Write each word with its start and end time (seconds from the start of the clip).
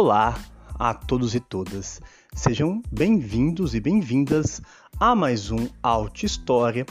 Olá 0.00 0.38
a 0.78 0.94
todos 0.94 1.34
e 1.34 1.40
todas. 1.40 2.00
Sejam 2.32 2.80
bem-vindos 2.88 3.74
e 3.74 3.80
bem-vindas 3.80 4.62
a 5.00 5.12
mais 5.12 5.50
um 5.50 5.66
Auto 5.82 6.24
História, 6.24 6.86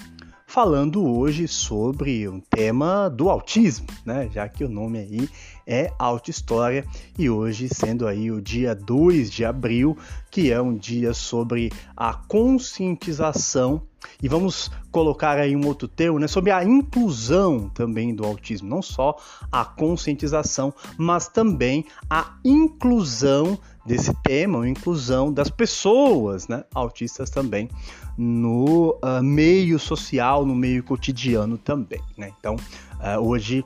falando 0.58 1.06
hoje 1.06 1.48
sobre 1.48 2.28
um 2.28 2.40
tema 2.40 3.10
do 3.12 3.30
autismo, 3.30 3.86
né? 4.04 4.28
Já 4.34 4.50
que 4.50 4.64
o 4.64 4.68
nome 4.68 4.98
aí 4.98 5.30
é 5.68 5.94
Auto 6.00 6.32
História 6.32 6.84
e 7.16 7.30
hoje 7.30 7.70
sendo 7.70 8.08
aí 8.08 8.32
o 8.32 8.42
dia 8.42 8.74
2 8.74 9.30
de 9.30 9.46
abril, 9.46 9.96
que 10.32 10.52
é 10.52 10.60
um 10.60 10.76
dia 10.76 11.14
sobre 11.14 11.72
a 11.96 12.12
conscientização 12.12 13.84
e 14.22 14.28
vamos 14.28 14.72
colocar 14.92 15.38
aí 15.38 15.56
um 15.56 15.68
outro 15.68 15.88
termo, 15.88 16.18
né, 16.18 16.28
sobre 16.28 16.52
a 16.52 16.64
inclusão 16.64 17.70
também 17.70 18.16
do 18.16 18.26
autismo, 18.26 18.68
não 18.68 18.82
só 18.82 19.16
a 19.52 19.64
conscientização, 19.64 20.74
mas 20.98 21.28
também 21.28 21.86
a 22.10 22.36
inclusão 22.44 23.60
desse 23.88 24.14
tema, 24.22 24.64
a 24.64 24.68
inclusão 24.68 25.32
das 25.32 25.50
pessoas, 25.50 26.48
né, 26.50 26.66
autistas 26.76 27.30
também 27.30 27.70
no 28.18 29.00
uh, 29.02 29.24
meio 29.24 29.80
social, 29.80 30.46
no 30.46 30.54
meio 30.54 30.84
cotidiano 30.84 31.58
também, 31.58 32.02
né? 32.18 32.32
Então, 32.38 32.56
uh, 32.56 33.20
hoje 33.20 33.64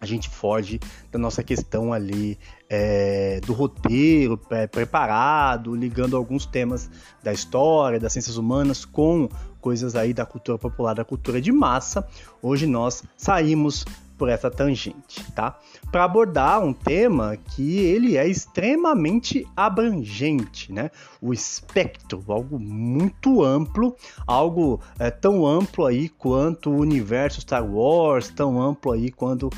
a 0.00 0.06
gente 0.06 0.30
foge 0.30 0.80
da 1.10 1.18
nossa 1.18 1.42
questão 1.42 1.92
ali 1.92 2.38
é, 2.70 3.38
do 3.44 3.52
roteiro 3.52 4.40
é, 4.50 4.66
preparado, 4.66 5.74
ligando 5.74 6.16
alguns 6.16 6.46
temas 6.46 6.88
da 7.22 7.32
história, 7.32 8.00
das 8.00 8.12
ciências 8.12 8.38
humanas 8.38 8.84
com 8.86 9.28
coisas 9.60 9.94
aí 9.94 10.14
da 10.14 10.24
cultura 10.24 10.56
popular, 10.56 10.94
da 10.94 11.04
cultura 11.04 11.38
de 11.38 11.52
massa. 11.52 12.06
Hoje 12.40 12.66
nós 12.66 13.02
saímos 13.14 13.84
por 14.20 14.28
essa 14.28 14.50
tangente, 14.50 15.24
tá? 15.32 15.58
Para 15.90 16.04
abordar 16.04 16.62
um 16.62 16.74
tema 16.74 17.38
que 17.38 17.78
ele 17.78 18.18
é 18.18 18.28
extremamente 18.28 19.46
abrangente, 19.56 20.70
né? 20.70 20.90
O 21.22 21.32
espectro, 21.32 22.22
algo 22.28 22.58
muito 22.58 23.42
amplo, 23.42 23.96
algo 24.26 24.78
é, 24.98 25.10
tão 25.10 25.46
amplo 25.46 25.86
aí 25.86 26.10
quanto 26.10 26.68
o 26.68 26.76
universo 26.76 27.40
Star 27.40 27.64
Wars, 27.64 28.28
tão 28.28 28.60
amplo 28.60 28.92
aí 28.92 29.10
quanto 29.10 29.48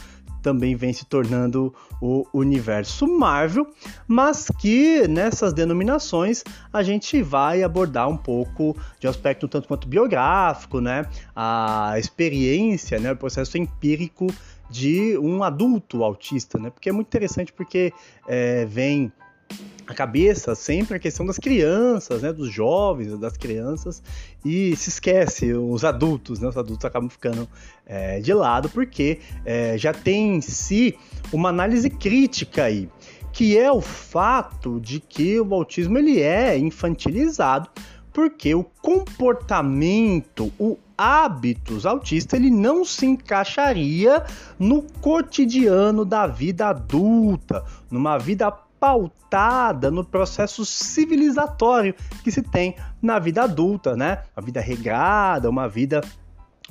também 0.43 0.75
vem 0.75 0.93
se 0.93 1.07
tornando 1.07 1.73
o 2.01 2.27
universo 2.35 3.07
Marvel, 3.07 3.67
mas 4.09 4.49
que 4.59 5.07
nessas 5.07 5.53
denominações 5.55 6.43
a 6.73 6.83
gente 6.83 7.23
vai 7.23 7.63
abordar 7.63 8.09
um 8.09 8.17
pouco 8.17 8.77
de 8.99 9.07
aspecto 9.07 9.47
tanto 9.47 9.69
quanto 9.69 9.89
biográfico, 9.89 10.81
né? 10.81 11.07
A 11.35 11.95
experiência, 11.97 12.99
né? 12.99 13.13
o 13.13 13.17
processo 13.17 13.57
empírico 13.57 14.27
de 14.73 15.19
um 15.19 15.45
adulto 15.45 16.03
autista, 16.03 16.59
né? 16.59 16.71
Porque 16.71 16.89
é 16.89 16.93
muito 16.93 17.07
interessante 17.07 17.53
porque 17.53 17.93
é, 18.27 18.65
vem 18.65 19.13
a 19.87 19.93
cabeça 19.93 20.55
sempre 20.55 20.97
a 20.97 20.99
questão 20.99 21.27
das 21.27 21.39
crianças, 21.39 22.23
né, 22.23 22.33
dos 22.33 22.51
jovens, 22.51 23.19
das 23.19 23.37
crianças, 23.37 24.03
e 24.43 24.75
se 24.77 24.89
esquece 24.89 25.53
os 25.53 25.85
adultos, 25.85 26.41
né, 26.41 26.49
os 26.49 26.57
adultos 26.57 26.87
acabam 26.87 27.11
ficando 27.11 27.47
é, 27.85 28.19
de 28.21 28.33
lado 28.33 28.71
porque 28.71 29.19
é, 29.45 29.77
já 29.77 29.93
tem 29.93 30.37
em 30.37 30.41
si 30.41 30.97
uma 31.31 31.51
análise 31.51 31.91
crítica 31.91 32.65
aí, 32.65 32.89
que 33.33 33.59
é 33.59 33.71
o 33.71 33.83
fato 33.83 34.81
de 34.81 35.01
que 35.01 35.39
o 35.39 35.55
autismo 35.55 35.99
ele 35.99 36.21
é 36.21 36.57
infantilizado 36.57 37.69
porque 38.13 38.55
o 38.55 38.65
comportamento, 38.65 40.53
o 40.59 40.79
hábitos 40.97 41.87
autista, 41.87 42.37
ele 42.37 42.51
não 42.51 42.85
se 42.85 43.07
encaixaria 43.07 44.25
no 44.59 44.83
cotidiano 45.01 46.05
da 46.05 46.27
vida 46.27 46.69
adulta, 46.69 47.65
numa 47.91 48.19
vida 48.19 48.51
pautada 48.51 49.91
no 49.91 50.05
processo 50.05 50.65
civilizatório 50.65 51.95
que 52.23 52.31
se 52.31 52.43
tem 52.43 52.77
na 53.01 53.19
vida 53.19 53.45
adulta, 53.45 53.97
né? 53.97 54.23
Uma 54.37 54.45
vida 54.45 54.61
regrada, 54.61 55.49
uma 55.49 55.69
vida 55.69 56.01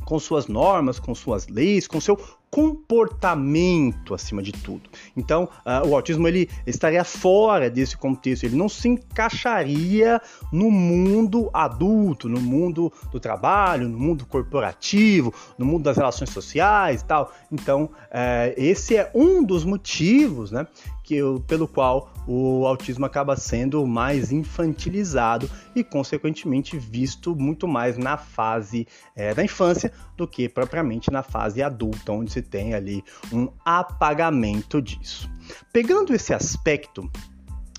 com 0.04 0.20
suas 0.20 0.48
normas, 0.48 1.00
com 1.00 1.16
suas 1.16 1.48
leis, 1.48 1.88
com 1.88 2.02
seu 2.02 2.20
comportamento 2.52 4.14
acima 4.14 4.44
de 4.44 4.52
tudo. 4.52 4.90
Então, 5.16 5.48
uh, 5.66 5.88
o 5.88 5.96
autismo 5.96 6.28
ele 6.28 6.50
estaria 6.68 7.04
fora 7.06 7.70
desse 7.70 7.96
contexto, 7.96 8.44
ele 8.44 8.58
não 8.58 8.68
se 8.68 8.90
encaixaria 8.90 10.22
no 10.52 10.70
mundo 10.70 11.50
adulto, 11.54 12.28
no 12.28 12.42
mundo 12.42 12.92
do 13.10 13.22
trabalho, 13.22 13.88
no 13.88 13.98
mundo 13.98 14.26
corporativo, 14.26 15.34
no 15.58 15.66
mundo 15.66 15.84
das 15.84 15.96
relações 15.96 16.30
sociais 16.30 17.02
e 17.02 17.06
tal. 17.06 17.34
Então, 17.50 17.86
uh, 17.86 18.54
esse 18.58 18.98
é 18.98 19.10
um 19.16 19.42
dos 19.42 19.64
motivos, 19.64 20.52
né, 20.52 20.68
que 21.12 21.20
pelo 21.46 21.68
qual 21.68 22.10
o 22.26 22.66
autismo 22.66 23.06
acaba 23.06 23.36
sendo 23.36 23.86
mais 23.86 24.32
infantilizado 24.32 25.50
e, 25.76 25.84
consequentemente, 25.84 26.78
visto 26.78 27.36
muito 27.36 27.68
mais 27.68 27.98
na 27.98 28.16
fase 28.16 28.88
é, 29.14 29.34
da 29.34 29.44
infância 29.44 29.92
do 30.16 30.26
que 30.26 30.48
propriamente 30.48 31.12
na 31.12 31.22
fase 31.22 31.62
adulta, 31.62 32.14
onde 32.14 32.32
se 32.32 32.42
tem 32.42 32.74
ali 32.74 33.04
um 33.30 33.50
apagamento 33.66 34.82
disso. 34.82 35.30
Pegando 35.74 36.14
esse 36.14 36.34
aspecto, 36.34 37.12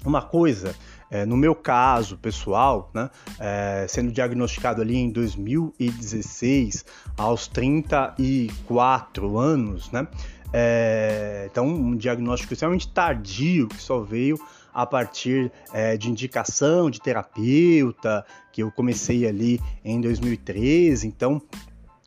uma 0.04 0.20
coisa 0.20 0.74
é, 1.10 1.24
no 1.24 1.36
meu 1.36 1.54
caso 1.54 2.16
pessoal, 2.16 2.90
né, 2.94 3.08
é, 3.38 3.86
sendo 3.88 4.10
diagnosticado 4.10 4.80
ali 4.80 4.96
em 4.96 5.10
2016, 5.10 6.84
aos 7.18 7.46
34 7.48 9.38
anos, 9.38 9.90
né, 9.90 10.06
é, 10.52 11.48
então 11.50 11.66
um 11.66 11.96
diagnóstico 11.96 12.52
extremamente 12.52 12.88
tardio 12.88 13.68
que 13.68 13.80
só 13.80 14.00
veio 14.00 14.38
a 14.72 14.86
partir 14.86 15.52
é, 15.72 15.96
de 15.96 16.10
indicação 16.10 16.90
de 16.90 17.00
terapeuta 17.00 18.24
que 18.52 18.62
eu 18.62 18.70
comecei 18.70 19.26
ali 19.26 19.60
em 19.84 20.00
2013. 20.00 21.06
Então 21.06 21.40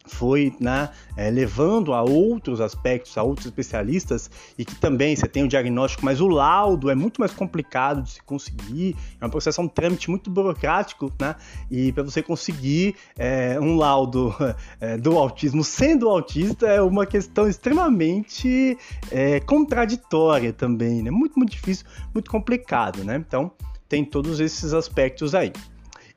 foi 0.07 0.53
né, 0.59 0.89
é, 1.17 1.29
levando 1.29 1.93
a 1.93 2.01
outros 2.01 2.61
aspectos, 2.61 3.17
a 3.17 3.23
outros 3.23 3.45
especialistas, 3.45 4.29
e 4.57 4.66
que 4.66 4.75
também 4.75 5.16
você 5.16 5.27
tem 5.27 5.43
o 5.43 5.47
diagnóstico, 5.47 6.05
mas 6.05 6.21
o 6.21 6.27
laudo 6.27 6.89
é 6.89 6.95
muito 6.95 7.19
mais 7.19 7.31
complicado 7.31 8.01
de 8.01 8.11
se 8.11 8.23
conseguir, 8.23 8.95
é 9.19 9.25
um 9.25 9.29
processo, 9.29 9.61
é 9.61 9.63
um 9.63 9.67
trâmite 9.67 10.09
muito 10.09 10.29
burocrático, 10.29 11.11
né? 11.19 11.35
E 11.69 11.91
para 11.91 12.03
você 12.03 12.21
conseguir 12.21 12.95
é, 13.17 13.59
um 13.59 13.75
laudo 13.75 14.33
é, 14.79 14.97
do 14.97 15.17
autismo 15.17 15.63
sendo 15.63 16.09
autista 16.09 16.67
é 16.67 16.81
uma 16.81 17.05
questão 17.05 17.47
extremamente 17.47 18.77
é, 19.11 19.39
contraditória 19.39 20.53
também, 20.53 21.01
né? 21.01 21.11
Muito, 21.11 21.38
muito 21.38 21.51
difícil, 21.51 21.85
muito 22.13 22.29
complicado, 22.29 23.03
né? 23.03 23.15
Então, 23.15 23.51
tem 23.88 24.03
todos 24.03 24.39
esses 24.39 24.73
aspectos 24.73 25.35
aí. 25.35 25.51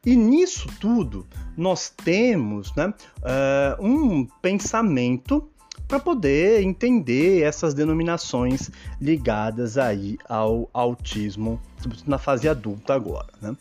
E 0.09 0.17
nisso 0.17 0.71
tudo, 0.81 1.27
nós 1.55 1.91
temos 1.91 2.75
né, 2.75 2.87
uh, 3.19 3.87
um 3.87 4.25
pensamento 4.41 5.47
para 5.87 6.01
poder 6.01 6.63
entender 6.63 7.43
essas 7.43 7.75
denominações 7.75 8.71
ligadas 8.99 9.77
aí 9.77 10.17
ao 10.27 10.71
autismo, 10.73 11.61
na 12.07 12.17
fase 12.17 12.49
adulta 12.49 12.95
agora, 12.95 13.29
né? 13.43 13.55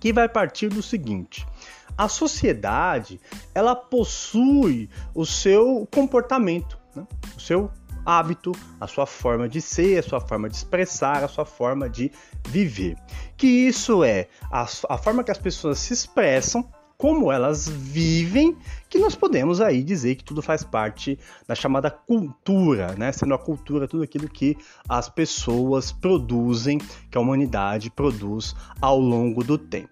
Que 0.00 0.14
vai 0.14 0.30
partir 0.30 0.70
do 0.70 0.82
seguinte: 0.82 1.46
a 1.94 2.08
sociedade 2.08 3.20
ela 3.54 3.76
possui 3.76 4.88
o 5.14 5.26
seu 5.26 5.86
comportamento, 5.94 6.78
né? 6.94 7.06
o 7.36 7.40
seu 7.40 7.70
hábito, 8.06 8.52
a 8.80 8.86
sua 8.86 9.04
forma 9.04 9.48
de 9.48 9.60
ser, 9.60 9.98
a 9.98 10.02
sua 10.02 10.20
forma 10.20 10.48
de 10.48 10.56
expressar, 10.56 11.24
a 11.24 11.28
sua 11.28 11.44
forma 11.44 11.90
de 11.90 12.10
viver. 12.48 12.96
Que 13.36 13.46
isso 13.46 14.04
é 14.04 14.28
a, 14.50 14.62
a 14.62 14.96
forma 14.96 15.24
que 15.24 15.32
as 15.32 15.38
pessoas 15.38 15.80
se 15.80 15.92
expressam 15.92 16.66
como 16.96 17.30
elas 17.30 17.68
vivem, 17.68 18.56
que 18.88 18.98
nós 18.98 19.14
podemos 19.14 19.60
aí 19.60 19.82
dizer 19.82 20.14
que 20.14 20.24
tudo 20.24 20.40
faz 20.40 20.64
parte 20.64 21.18
da 21.46 21.54
chamada 21.54 21.90
cultura, 21.90 22.94
né? 22.96 23.12
Sendo 23.12 23.34
a 23.34 23.38
cultura 23.38 23.86
tudo 23.86 24.02
aquilo 24.02 24.28
que 24.28 24.56
as 24.88 25.08
pessoas 25.08 25.92
produzem, 25.92 26.78
que 27.10 27.18
a 27.18 27.20
humanidade 27.20 27.90
produz 27.90 28.54
ao 28.80 28.98
longo 28.98 29.44
do 29.44 29.58
tempo. 29.58 29.90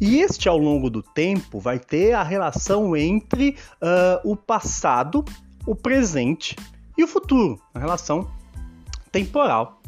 E 0.00 0.20
este, 0.20 0.48
ao 0.48 0.56
longo 0.56 0.88
do 0.88 1.02
tempo, 1.02 1.60
vai 1.60 1.78
ter 1.78 2.14
a 2.14 2.22
relação 2.22 2.96
entre 2.96 3.56
uh, 3.82 4.30
o 4.30 4.34
passado, 4.34 5.24
o 5.66 5.74
presente 5.74 6.56
e 7.00 7.04
o 7.04 7.08
futuro, 7.08 7.58
a 7.74 7.78
relação 7.78 8.30
temporal. 9.10 9.80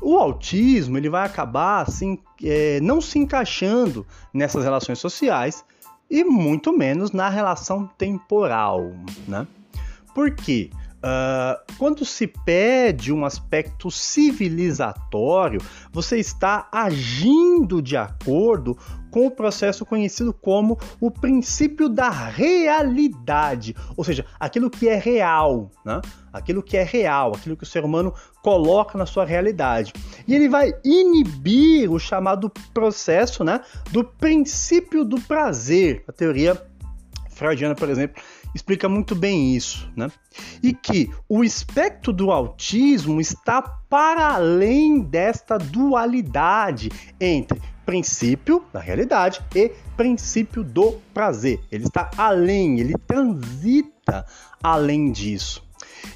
O 0.00 0.16
autismo 0.16 0.96
ele 0.96 1.10
vai 1.10 1.26
acabar 1.26 1.82
assim, 1.82 2.18
é, 2.42 2.78
não 2.80 3.00
se 3.00 3.18
encaixando 3.18 4.06
nessas 4.32 4.62
relações 4.62 4.98
sociais 4.98 5.64
e 6.08 6.22
muito 6.22 6.72
menos 6.72 7.10
na 7.10 7.28
relação 7.28 7.90
temporal, 7.98 8.92
né? 9.26 9.46
Por 10.14 10.34
quê? 10.34 10.70
Uh, 11.06 11.62
quando 11.78 12.04
se 12.04 12.26
pede 12.26 13.12
um 13.12 13.24
aspecto 13.24 13.92
civilizatório, 13.92 15.60
você 15.92 16.18
está 16.18 16.68
agindo 16.72 17.80
de 17.80 17.96
acordo 17.96 18.76
com 19.08 19.24
o 19.24 19.30
processo 19.30 19.86
conhecido 19.86 20.34
como 20.34 20.76
o 21.00 21.08
princípio 21.08 21.88
da 21.88 22.10
realidade, 22.10 23.76
ou 23.96 24.02
seja, 24.02 24.26
aquilo 24.40 24.68
que 24.68 24.88
é 24.88 24.96
real, 24.96 25.70
né? 25.84 26.02
aquilo 26.32 26.60
que 26.60 26.76
é 26.76 26.82
real, 26.82 27.36
aquilo 27.36 27.56
que 27.56 27.62
o 27.62 27.66
ser 27.66 27.84
humano 27.84 28.12
coloca 28.42 28.98
na 28.98 29.06
sua 29.06 29.24
realidade. 29.24 29.92
E 30.26 30.34
ele 30.34 30.48
vai 30.48 30.74
inibir 30.84 31.88
o 31.88 32.00
chamado 32.00 32.50
processo 32.74 33.44
né, 33.44 33.60
do 33.92 34.02
princípio 34.02 35.04
do 35.04 35.20
prazer, 35.20 36.02
a 36.08 36.12
teoria 36.12 36.60
freudiana, 37.30 37.76
por 37.76 37.88
exemplo, 37.88 38.20
explica 38.54 38.88
muito 38.88 39.14
bem 39.14 39.54
isso, 39.54 39.90
né? 39.96 40.10
E 40.62 40.72
que 40.72 41.10
o 41.28 41.42
espectro 41.42 42.12
do 42.12 42.30
autismo 42.30 43.20
está 43.20 43.62
para 43.62 44.34
além 44.34 45.00
desta 45.00 45.58
dualidade 45.58 46.90
entre 47.20 47.60
princípio 47.84 48.64
da 48.72 48.80
realidade 48.80 49.40
e 49.54 49.70
princípio 49.96 50.64
do 50.64 50.92
prazer. 51.14 51.60
Ele 51.70 51.84
está 51.84 52.10
além, 52.16 52.80
ele 52.80 52.94
transita 53.06 54.26
além 54.62 55.12
disso. 55.12 55.65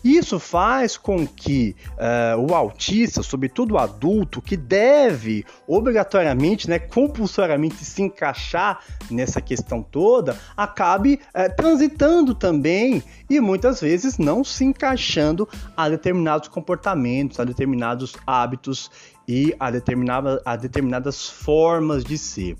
Isso 0.02 0.38
faz 0.38 0.96
com 0.96 1.26
que 1.26 1.76
uh, 1.92 2.50
o 2.50 2.54
autista, 2.54 3.22
sobretudo 3.22 3.74
o 3.74 3.78
adulto, 3.78 4.40
que 4.40 4.56
deve 4.56 5.44
obrigatoriamente, 5.66 6.68
né, 6.68 6.78
compulsoriamente 6.78 7.84
se 7.84 8.02
encaixar 8.02 8.80
nessa 9.10 9.40
questão 9.40 9.82
toda, 9.82 10.38
acabe 10.56 11.20
uh, 11.34 11.54
transitando 11.56 12.34
também 12.34 13.02
e 13.28 13.40
muitas 13.40 13.80
vezes 13.80 14.18
não 14.18 14.42
se 14.42 14.64
encaixando 14.64 15.48
a 15.76 15.88
determinados 15.88 16.48
comportamentos, 16.48 17.38
a 17.38 17.44
determinados 17.44 18.16
hábitos 18.26 18.90
e 19.30 19.54
a, 19.60 19.70
determinada, 19.70 20.42
a 20.44 20.56
determinadas 20.56 21.28
formas 21.28 22.02
de 22.02 22.18
ser. 22.18 22.56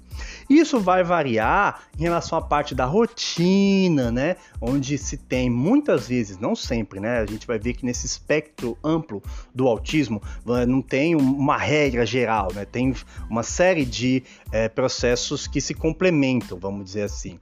Isso 0.49 0.79
vai 0.79 1.03
variar 1.03 1.83
em 1.99 2.03
relação 2.05 2.39
à 2.39 2.41
parte 2.41 2.77
da 2.77 2.85
rotina, 2.85 4.13
né? 4.13 4.37
Onde 4.61 4.97
se 4.97 5.17
tem 5.17 5.51
muitas 5.51 6.07
vezes, 6.07 6.39
não 6.39 6.55
sempre, 6.55 7.01
né? 7.01 7.19
A 7.19 7.27
gente 7.27 7.45
vai 7.45 7.59
ver 7.59 7.75
que 7.75 7.85
nesse 7.85 8.07
espectro 8.07 8.79
amplo 8.85 9.21
do 9.53 9.67
autismo 9.67 10.23
não 10.69 10.81
tem 10.81 11.17
uma 11.17 11.57
regra 11.57 12.07
geral, 12.07 12.53
né? 12.55 12.65
Tem 12.65 12.95
uma 13.29 13.43
série 13.43 13.85
de 13.85 14.23
é, 14.53 14.69
processos 14.69 15.49
que 15.49 15.61
se 15.61 15.75
complementam, 15.75 16.57
vamos 16.57 16.85
dizer 16.85 17.03
assim. 17.03 17.41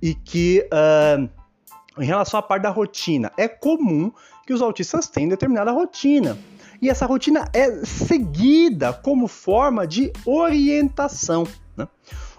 E 0.00 0.14
que. 0.14 0.64
Uh, 0.72 1.28
em 1.98 2.06
relação 2.06 2.38
à 2.38 2.42
parte 2.42 2.62
da 2.62 2.70
rotina, 2.70 3.32
é 3.36 3.48
comum 3.48 4.12
que 4.46 4.54
os 4.54 4.62
autistas 4.62 5.08
tenham 5.08 5.28
determinada 5.28 5.72
rotina 5.72 6.38
e 6.80 6.88
essa 6.88 7.06
rotina 7.06 7.48
é 7.52 7.84
seguida 7.84 8.92
como 8.92 9.28
forma 9.28 9.86
de 9.86 10.12
orientação. 10.24 11.46
Né? 11.76 11.86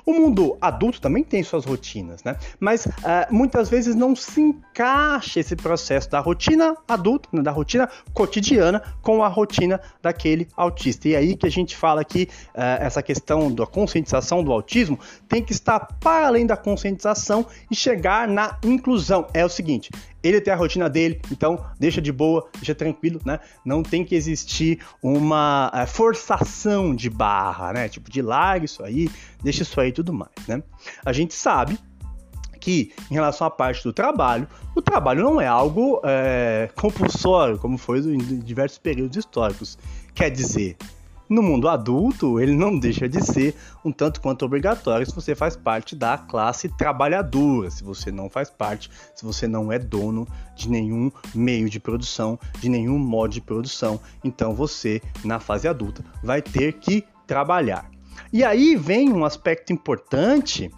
O 0.06 0.14
mundo 0.14 0.58
adulto 0.60 1.00
também 1.00 1.24
tem 1.24 1.44
suas 1.44 1.64
rotinas, 1.64 2.24
né? 2.24 2.36
Mas 2.60 2.86
uh, 2.86 2.92
muitas 3.30 3.70
vezes 3.70 3.96
não 3.96 4.16
se 4.16 4.42
encaixa 4.42 5.40
esse 5.40 5.56
processo 5.56 6.10
da 6.10 6.20
rotina 6.20 6.76
adulta, 6.88 7.30
né? 7.32 7.42
da 7.42 7.52
rotina 7.52 7.88
cotidiana, 8.14 8.82
com 9.02 9.24
a 9.24 9.28
rotina 9.28 9.80
daquele 10.02 10.48
autista. 10.58 11.08
E 11.08 11.14
é 11.14 11.18
aí 11.18 11.36
que 11.36 11.46
a 11.46 11.52
gente 11.52 11.78
fala 11.78 12.04
que 12.04 12.24
uh, 12.56 12.62
essa 12.80 13.04
questão 13.04 13.54
da 13.54 13.66
conscientização 13.68 14.44
do 14.44 14.52
autismo 14.52 15.00
tem 15.30 15.44
que 15.44 15.52
estar 15.52 15.80
para 15.80 16.28
além 16.28 16.48
da 16.48 16.58
conscientização 16.58 17.46
e 17.70 17.76
chegar 17.76 18.28
na 18.28 18.58
inclusão. 18.64 19.28
É 19.34 19.46
o 19.46 19.50
seguinte: 19.50 19.92
ele 20.24 20.40
tem 20.40 20.54
a 20.54 20.58
rotina 20.58 20.90
dele, 20.90 21.22
então 21.32 21.66
deixa 21.80 22.02
de 22.02 22.12
boa, 22.12 22.48
deixa 22.56 22.76
tranquilo, 22.76 23.20
né? 23.26 23.40
Não 23.66 23.82
tem 23.84 24.04
que 24.04 24.16
existir 24.16 24.80
uma 25.02 25.72
é, 25.74 25.86
forçação 25.86 26.96
de 26.96 27.10
barra, 27.10 27.74
né? 27.74 27.90
Tipo, 27.90 28.10
de 28.10 28.22
larga 28.22 28.66
isso 28.66 28.84
aí, 28.84 29.10
deixa 29.44 29.64
isso 29.64 29.80
aí 29.80 29.90
e 29.90 29.94
tudo 29.94 30.14
mais, 30.14 30.32
né? 30.48 30.62
A 31.06 31.12
gente 31.12 31.34
sabe 31.34 31.78
que, 32.60 32.94
em 33.10 33.16
relação 33.16 33.48
à 33.48 33.50
parte 33.50 33.84
do 33.84 33.92
trabalho, 33.92 34.48
o 34.76 34.82
trabalho 34.82 35.24
não 35.24 35.42
é 35.42 35.48
algo 35.48 36.00
é, 36.06 36.70
compulsório, 36.76 37.58
como 37.58 37.78
foi 37.78 38.00
em 38.00 38.18
diversos 38.40 38.78
períodos 38.78 39.18
históricos. 39.18 39.78
Quer 40.14 40.30
dizer, 40.30 40.78
no 41.32 41.42
mundo 41.42 41.70
adulto, 41.70 42.42
ele 42.42 42.54
não 42.54 42.78
deixa 42.78 43.08
de 43.08 43.24
ser 43.26 43.56
um 43.86 43.92
tanto 43.92 44.20
quanto 44.20 44.44
obrigatório 44.44 45.06
se 45.06 45.16
você 45.16 45.34
faz 45.34 45.56
parte 45.56 45.96
da 45.96 46.18
classe 46.18 46.68
trabalhadora, 46.68 47.72
se 47.72 47.86
você 47.86 48.12
não 48.12 48.30
faz 48.30 48.50
parte, 48.50 48.92
se 49.16 49.24
você 49.24 49.48
não 49.48 49.72
é 49.72 49.80
dono 49.80 50.28
de 50.58 50.70
nenhum 50.70 51.10
meio 51.34 51.70
de 51.70 51.80
produção, 51.80 52.38
de 52.60 52.68
nenhum 52.68 53.00
modo 53.00 53.32
de 53.32 53.40
produção. 53.40 53.98
Então 54.22 54.54
você, 54.54 55.02
na 55.24 55.40
fase 55.40 55.70
adulta, 55.70 56.04
vai 56.22 56.42
ter 56.42 56.74
que 56.74 57.06
trabalhar. 57.26 57.90
E 58.34 58.44
aí 58.44 58.76
vem 58.76 59.10
um 59.10 59.24
aspecto 59.24 59.72
importante 59.72 60.70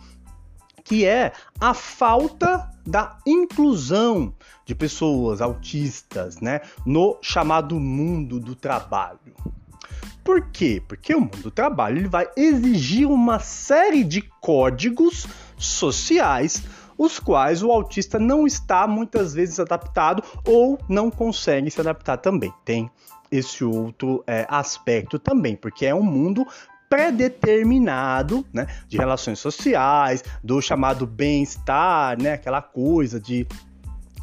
que 0.83 1.03
é 1.03 1.33
a 1.59 1.73
falta 1.73 2.69
da 2.85 3.17
inclusão 3.25 4.35
de 4.67 4.75
pessoas 4.75 5.41
autistas, 5.41 6.39
né, 6.39 6.61
no 6.85 7.17
chamado 7.23 7.79
mundo 7.79 8.39
do 8.39 8.53
trabalho. 8.53 9.33
Por 10.23 10.49
quê? 10.51 10.81
Porque 10.87 11.13
o 11.13 11.21
mundo 11.21 11.37
do 11.37 11.51
trabalho 11.51 11.97
ele 11.97 12.07
vai 12.07 12.27
exigir 12.37 13.07
uma 13.07 13.39
série 13.39 14.03
de 14.03 14.21
códigos 14.39 15.27
sociais 15.57 16.63
os 16.97 17.19
quais 17.19 17.63
o 17.63 17.71
autista 17.71 18.19
não 18.19 18.45
está 18.45 18.87
muitas 18.87 19.33
vezes 19.33 19.59
adaptado 19.59 20.23
ou 20.47 20.79
não 20.87 21.09
consegue 21.09 21.69
se 21.69 21.81
adaptar 21.81 22.17
também. 22.17 22.53
Tem 22.63 22.89
esse 23.31 23.63
outro 23.63 24.23
é, 24.27 24.45
aspecto 24.47 25.17
também, 25.17 25.55
porque 25.55 25.85
é 25.85 25.95
um 25.95 26.03
mundo 26.03 26.45
pré-determinado, 26.87 28.45
né, 28.53 28.67
de 28.87 28.97
relações 28.97 29.39
sociais, 29.39 30.23
do 30.43 30.61
chamado 30.61 31.07
bem-estar, 31.07 32.21
né, 32.21 32.33
aquela 32.33 32.61
coisa 32.61 33.19
de 33.19 33.47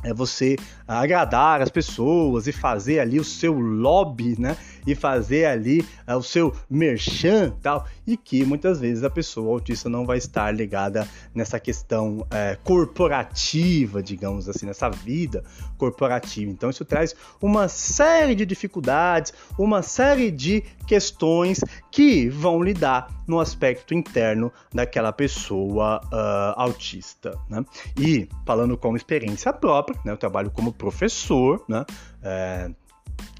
é 0.02 0.14
você 0.14 0.56
agradar 0.88 1.60
as 1.60 1.68
pessoas 1.68 2.46
e 2.46 2.52
fazer 2.52 3.00
ali 3.00 3.20
o 3.20 3.24
seu 3.24 3.52
lobby, 3.52 4.34
né? 4.38 4.56
E 4.86 4.94
fazer 4.94 5.46
ali 5.46 5.80
uh, 6.08 6.16
o 6.16 6.22
seu 6.22 6.54
merchan 6.68 7.52
tal. 7.62 7.86
E 8.06 8.16
que 8.16 8.44
muitas 8.44 8.80
vezes 8.80 9.04
a 9.04 9.10
pessoa 9.10 9.52
autista 9.52 9.88
não 9.88 10.04
vai 10.04 10.18
estar 10.18 10.50
ligada 10.50 11.08
nessa 11.34 11.58
questão 11.60 12.18
uh, 12.18 12.26
corporativa, 12.64 14.02
digamos 14.02 14.48
assim, 14.48 14.66
nessa 14.66 14.88
vida 14.88 15.44
corporativa. 15.78 16.50
Então 16.50 16.70
isso 16.70 16.84
traz 16.84 17.14
uma 17.40 17.68
série 17.68 18.34
de 18.34 18.44
dificuldades, 18.44 19.32
uma 19.58 19.82
série 19.82 20.30
de 20.30 20.62
questões 20.86 21.60
que 21.90 22.28
vão 22.28 22.62
lidar 22.62 23.08
no 23.26 23.38
aspecto 23.38 23.94
interno 23.94 24.52
daquela 24.74 25.12
pessoa 25.12 26.00
uh, 26.06 26.60
autista. 26.60 27.38
Né? 27.48 27.64
E 27.96 28.28
falando 28.44 28.76
como 28.76 28.96
experiência 28.96 29.52
própria, 29.52 29.98
né, 30.04 30.12
eu 30.12 30.16
trabalho 30.16 30.50
como 30.50 30.72
professor, 30.72 31.64
né, 31.68 31.84
é, 32.22 32.70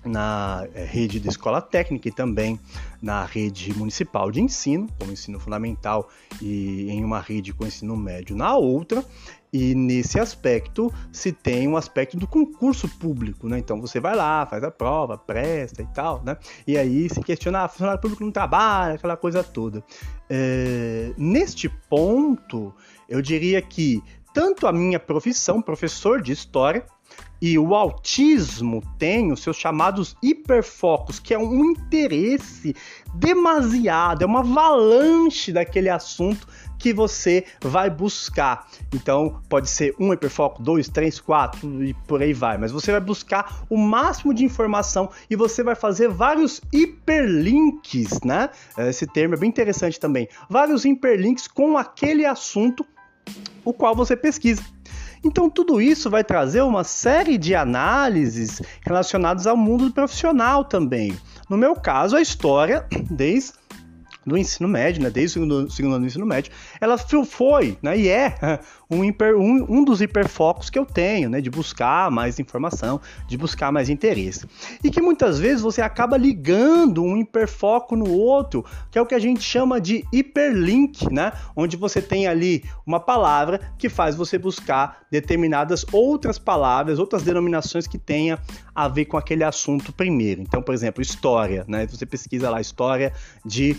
na 0.05 0.67
é, 0.75 0.85
rede 0.85 1.21
de 1.21 1.29
escola 1.29 1.61
técnica 1.61 2.09
e 2.09 2.13
também 2.13 2.59
na 3.01 3.25
rede 3.25 3.73
municipal 3.75 4.31
de 4.31 4.41
ensino, 4.41 4.89
como 4.99 5.13
ensino 5.13 5.39
fundamental 5.39 6.09
e 6.41 6.91
em 6.91 7.05
uma 7.05 7.21
rede 7.21 7.53
com 7.53 7.67
ensino 7.67 7.97
médio 7.97 8.37
na 8.37 8.57
outra. 8.57 9.05
E 9.53 9.75
nesse 9.75 10.19
aspecto 10.21 10.93
se 11.11 11.33
tem 11.33 11.67
um 11.67 11.77
aspecto 11.77 12.17
do 12.17 12.27
concurso 12.27 12.89
público, 12.89 13.49
né? 13.49 13.59
Então 13.59 13.81
você 13.81 13.99
vai 13.99 14.15
lá, 14.15 14.47
faz 14.47 14.63
a 14.63 14.71
prova, 14.71 15.19
presta 15.19 15.83
e 15.83 15.87
tal, 15.87 16.23
né? 16.23 16.37
E 16.67 16.79
aí 16.79 17.09
se 17.09 17.21
questiona, 17.21 17.65
ah, 17.65 17.69
funcionário 17.69 18.01
público 18.01 18.23
não 18.23 18.31
trabalha, 18.31 18.95
aquela 18.95 19.17
coisa 19.17 19.43
toda. 19.43 19.83
É, 20.29 21.13
neste 21.19 21.69
ponto, 21.69 22.73
eu 23.09 23.21
diria 23.21 23.61
que 23.61 24.01
tanto 24.33 24.69
a 24.69 24.73
minha 24.73 25.01
profissão, 25.01 25.61
professor 25.61 26.23
de 26.23 26.31
história, 26.31 26.87
e 27.41 27.59
o 27.59 27.75
autismo 27.75 28.83
tem 28.99 29.33
os 29.33 29.43
seus 29.43 29.57
chamados 29.57 30.17
hiperfocos, 30.23 31.19
que 31.19 31.33
é 31.33 31.39
um 31.39 31.65
interesse 31.65 32.75
demasiado, 33.15 34.23
é 34.23 34.27
uma 34.27 34.41
avalanche 34.41 35.53
daquele 35.53 35.89
assunto 35.89 36.47
que 36.79 36.93
você 36.93 37.45
vai 37.61 37.91
buscar. 37.91 38.67
Então, 38.93 39.41
pode 39.49 39.69
ser 39.69 39.95
um 40.01 40.13
hiperfoco, 40.13 40.63
dois, 40.63 40.89
três, 40.89 41.21
quatro 41.21 41.85
e 41.85 41.93
por 42.07 42.23
aí 42.23 42.33
vai. 42.33 42.57
Mas 42.57 42.73
você 42.73 42.91
vai 42.91 43.01
buscar 43.01 43.63
o 43.69 43.77
máximo 43.77 44.33
de 44.33 44.45
informação 44.45 45.11
e 45.29 45.37
você 45.37 45.63
vai 45.63 45.75
fazer 45.75 46.09
vários 46.09 46.61
hiperlinks, 46.73 48.21
né? 48.25 48.49
Esse 48.79 49.07
termo 49.07 49.35
é 49.35 49.39
bem 49.39 49.51
interessante 49.51 50.01
também. 50.01 50.27
Vários 50.49 50.85
hiperlinks 50.85 51.47
com 51.47 51.77
aquele 51.77 52.25
assunto 52.25 52.85
o 53.65 53.73
qual 53.73 53.95
você 53.95 54.17
pesquisa. 54.17 54.63
Então, 55.23 55.51
tudo 55.51 55.81
isso 55.81 56.09
vai 56.09 56.25
trazer 56.25 56.63
uma 56.63 56.83
série 56.83 57.37
de 57.37 57.55
análises 57.55 58.63
relacionadas 58.81 59.47
ao 59.47 59.57
mundo 59.57 59.91
profissional 59.93 60.65
também. 60.65 61.17
No 61.49 61.57
meu 61.57 61.75
caso, 61.75 62.17
a 62.17 62.23
história, 62.23 62.87
desde 63.11 63.60
do 64.25 64.37
ensino 64.37 64.69
médio, 64.69 65.03
né, 65.03 65.11
desde 65.11 65.39
o 65.39 65.43
segundo, 65.43 65.71
segundo 65.71 65.95
ano 65.95 66.05
do 66.05 66.07
ensino 66.07 66.27
médio, 66.27 66.53
ela 66.81 66.99
foi 66.99 67.79
né, 67.83 67.99
e 67.99 68.09
é 68.09 68.61
um, 68.91 69.05
hiper, 69.05 69.37
um, 69.37 69.67
um 69.69 69.85
dos 69.85 70.01
hiperfocos 70.01 70.69
que 70.69 70.79
eu 70.79 70.85
tenho, 70.85 71.31
né, 71.31 71.41
de 71.41 71.51
buscar 71.51 72.11
mais 72.11 72.39
informação, 72.39 73.01
de 73.27 73.37
buscar 73.37 73.73
mais 73.73 73.89
interesse. 73.89 74.47
E 74.83 74.91
que 74.91 75.01
muitas 75.01 75.39
vezes 75.39 75.63
você 75.63 75.81
acaba 75.81 76.17
ligando 76.17 77.03
um 77.03 77.17
hiperfoco 77.17 77.97
no 77.97 78.11
outro, 78.11 78.65
que 78.91 78.99
é 78.99 79.03
o 79.03 79.07
que 79.07 79.15
a 79.15 79.19
gente 79.19 79.43
chama 79.43 79.81
de 79.81 80.05
hiperlink, 80.13 81.13
né, 81.13 81.33
onde 81.57 81.77
você 81.77 82.03
tem 82.03 82.27
ali 82.27 82.65
uma 82.87 83.01
palavra 83.01 83.61
que 83.79 83.89
faz 83.89 84.17
você 84.17 84.39
buscar 84.39 85.01
determinadas 85.11 85.85
outras 85.93 86.39
palavras, 86.39 86.99
outras 86.99 87.23
denominações 87.23 87.87
que 87.87 87.99
tenha 87.99 88.39
a 88.75 88.89
ver 88.89 89.07
com 89.07 89.17
aquele 89.17 89.45
assunto 89.45 89.93
primeiro. 89.93 90.41
Então, 90.41 90.63
por 90.63 90.75
exemplo, 90.75 91.03
história, 91.03 91.65
né? 91.69 91.87
Você 91.87 92.07
pesquisa 92.07 92.51
lá 92.51 92.61
história 92.61 93.13
de 93.45 93.77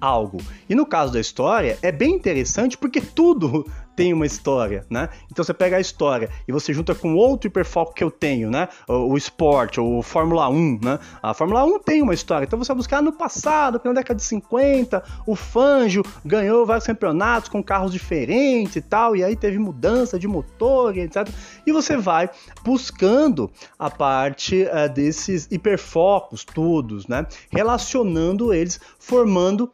algo. 0.00 0.38
E 0.68 0.74
no 0.74 0.86
caso 0.86 1.12
da 1.12 1.20
história, 1.20 1.78
é 1.82 1.92
bem 1.92 2.14
interessante 2.14 2.76
porque 2.76 3.00
tudo 3.00 3.66
tem 3.98 4.12
uma 4.12 4.26
história, 4.26 4.86
né? 4.88 5.08
Então 5.28 5.44
você 5.44 5.52
pega 5.52 5.76
a 5.76 5.80
história 5.80 6.30
e 6.46 6.52
você 6.52 6.72
junta 6.72 6.94
com 6.94 7.16
outro 7.16 7.48
hiperfoco 7.48 7.92
que 7.92 8.04
eu 8.04 8.12
tenho, 8.12 8.48
né? 8.48 8.68
O, 8.86 9.12
o 9.12 9.16
esporte, 9.16 9.80
ou 9.80 10.00
Fórmula 10.04 10.48
1, 10.48 10.78
né? 10.80 11.00
A 11.20 11.34
Fórmula 11.34 11.64
1 11.64 11.80
tem 11.80 12.00
uma 12.00 12.14
história. 12.14 12.44
Então 12.44 12.56
você 12.56 12.68
vai 12.68 12.76
buscar 12.76 13.02
no 13.02 13.12
passado, 13.12 13.80
na 13.84 13.92
década 13.92 14.14
de 14.14 14.22
50, 14.22 15.02
o 15.26 15.34
Fangio 15.34 16.04
ganhou 16.24 16.64
vários 16.64 16.86
campeonatos 16.86 17.48
com 17.48 17.60
carros 17.60 17.90
diferentes 17.90 18.76
e 18.76 18.80
tal, 18.80 19.16
e 19.16 19.24
aí 19.24 19.34
teve 19.34 19.58
mudança 19.58 20.16
de 20.16 20.28
motor, 20.28 20.96
etc. 20.96 21.28
E 21.66 21.72
você 21.72 21.96
vai 21.96 22.30
buscando 22.62 23.50
a 23.76 23.90
parte 23.90 24.62
uh, 24.62 24.88
desses 24.88 25.48
hiperfocos 25.50 26.44
todos, 26.44 27.08
né? 27.08 27.26
Relacionando 27.50 28.54
eles, 28.54 28.80
formando 28.96 29.72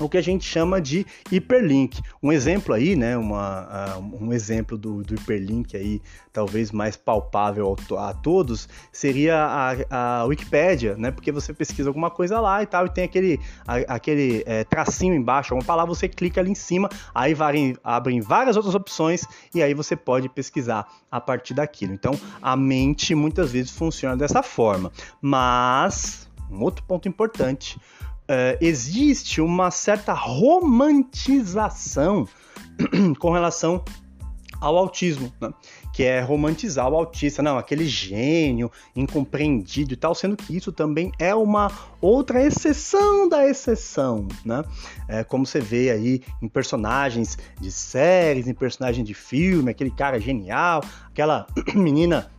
o 0.00 0.08
que 0.08 0.16
a 0.16 0.22
gente 0.22 0.44
chama 0.44 0.80
de 0.80 1.06
hiperlink. 1.30 2.00
Um 2.22 2.32
exemplo 2.32 2.74
aí, 2.74 2.96
né, 2.96 3.16
uma, 3.16 3.96
uh, 3.98 4.24
um 4.24 4.32
exemplo 4.32 4.76
do, 4.76 5.02
do, 5.02 5.14
hiperlink 5.14 5.76
aí, 5.76 6.02
talvez 6.32 6.72
mais 6.72 6.96
palpável 6.96 7.76
a 7.98 8.12
todos, 8.12 8.68
seria 8.92 9.36
a, 9.90 10.20
a 10.20 10.24
Wikipédia, 10.24 10.96
né, 10.96 11.10
porque 11.10 11.30
você 11.30 11.52
pesquisa 11.52 11.88
alguma 11.88 12.10
coisa 12.10 12.40
lá 12.40 12.62
e 12.62 12.66
tal, 12.66 12.86
e 12.86 12.90
tem 12.90 13.04
aquele, 13.04 13.40
a, 13.66 13.94
aquele 13.94 14.42
é, 14.46 14.64
tracinho 14.64 15.14
embaixo, 15.14 15.54
uma 15.54 15.64
palavra, 15.64 15.94
você 15.94 16.08
clica 16.08 16.40
ali 16.40 16.50
em 16.50 16.54
cima, 16.54 16.88
aí 17.14 17.34
vai, 17.34 17.76
abrem 17.82 18.20
várias 18.20 18.56
outras 18.56 18.74
opções, 18.74 19.24
e 19.54 19.62
aí 19.62 19.74
você 19.74 19.94
pode 19.94 20.28
pesquisar 20.28 20.86
a 21.10 21.20
partir 21.20 21.54
daquilo. 21.54 21.92
Então, 21.92 22.18
a 22.42 22.56
mente 22.56 23.14
muitas 23.14 23.52
vezes 23.52 23.70
funciona 23.70 24.16
dessa 24.16 24.42
forma. 24.42 24.90
Mas, 25.20 26.28
um 26.50 26.62
outro 26.62 26.84
ponto 26.84 27.08
importante, 27.08 27.78
uh, 28.24 28.58
existe 28.60 29.40
uma 29.40 29.70
certa 29.70 30.12
romantização 30.12 32.28
com 33.18 33.30
relação 33.30 33.82
ao 34.60 34.78
autismo, 34.78 35.32
né? 35.40 35.52
que 35.92 36.02
é 36.02 36.20
romantizar 36.20 36.88
o 36.88 36.96
autista, 36.96 37.42
não, 37.42 37.58
aquele 37.58 37.86
gênio 37.86 38.70
incompreendido 38.96 39.92
e 39.92 39.96
tal, 39.96 40.14
sendo 40.14 40.36
que 40.36 40.56
isso 40.56 40.72
também 40.72 41.12
é 41.18 41.34
uma 41.34 41.70
outra 42.00 42.42
exceção 42.42 43.28
da 43.28 43.46
exceção, 43.46 44.26
né? 44.44 44.64
É, 45.06 45.22
como 45.22 45.46
você 45.46 45.60
vê 45.60 45.90
aí 45.90 46.22
em 46.42 46.48
personagens 46.48 47.38
de 47.60 47.70
séries, 47.70 48.48
em 48.48 48.54
personagens 48.54 49.06
de 49.06 49.14
filme, 49.14 49.70
aquele 49.70 49.90
cara 49.90 50.18
genial, 50.18 50.82
aquela 51.06 51.46
menina 51.74 52.30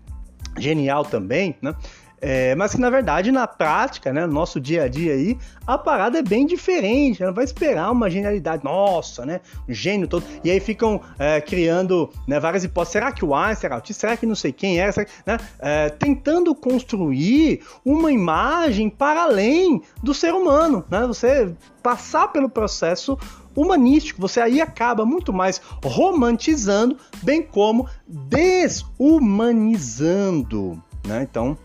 genial 0.58 1.06
também, 1.06 1.56
né? 1.62 1.75
É, 2.22 2.55
mas 2.55 2.74
que 2.74 2.81
na 2.81 2.89
verdade, 2.89 3.31
na 3.31 3.45
prática, 3.45 4.12
né, 4.12 4.25
no 4.25 4.34
nosso 4.34 4.60
dia 4.60 4.84
a 4.84 4.88
dia 4.88 5.13
aí, 5.13 5.38
a 5.65 5.77
parada 5.77 6.19
é 6.19 6.22
bem 6.22 6.45
diferente. 6.45 7.22
Ela 7.22 7.31
vai 7.31 7.43
esperar 7.43 7.91
uma 7.91 8.10
genialidade, 8.10 8.63
nossa, 8.63 9.25
né? 9.25 9.41
Um 9.67 9.74
gênio 9.74 10.07
todo. 10.07 10.24
E 10.43 10.51
aí 10.51 10.60
ficam 10.60 11.01
é, 11.19 11.41
criando 11.41 12.10
né, 12.27 12.39
várias 12.39 12.63
hipóteses. 12.63 12.93
Será 12.93 13.12
que 13.12 13.25
o 13.25 13.36
Einstein 13.36 13.67
era 13.67 13.75
autista? 13.75 14.01
Será 14.01 14.17
que 14.17 14.25
não 14.25 14.36
sei 14.36 14.51
quem 14.51 14.79
é? 14.79 14.91
Que, 14.91 15.05
né? 15.25 15.38
é? 15.60 15.89
Tentando 15.89 16.55
construir 16.55 17.62
uma 17.84 18.12
imagem 18.12 18.89
para 18.89 19.24
além 19.24 19.81
do 20.01 20.13
ser 20.13 20.34
humano, 20.34 20.86
né? 20.89 21.05
Você 21.07 21.53
passar 21.81 22.29
pelo 22.29 22.50
processo 22.50 23.17
humanístico, 23.55 24.22
você 24.22 24.41
aí 24.41 24.62
acaba 24.62 25.05
muito 25.05 25.31
mais 25.31 25.62
romantizando, 25.84 26.98
bem 27.24 27.41
como 27.41 27.88
desumanizando, 28.07 30.84
né? 31.05 31.25
Então, 31.29 31.57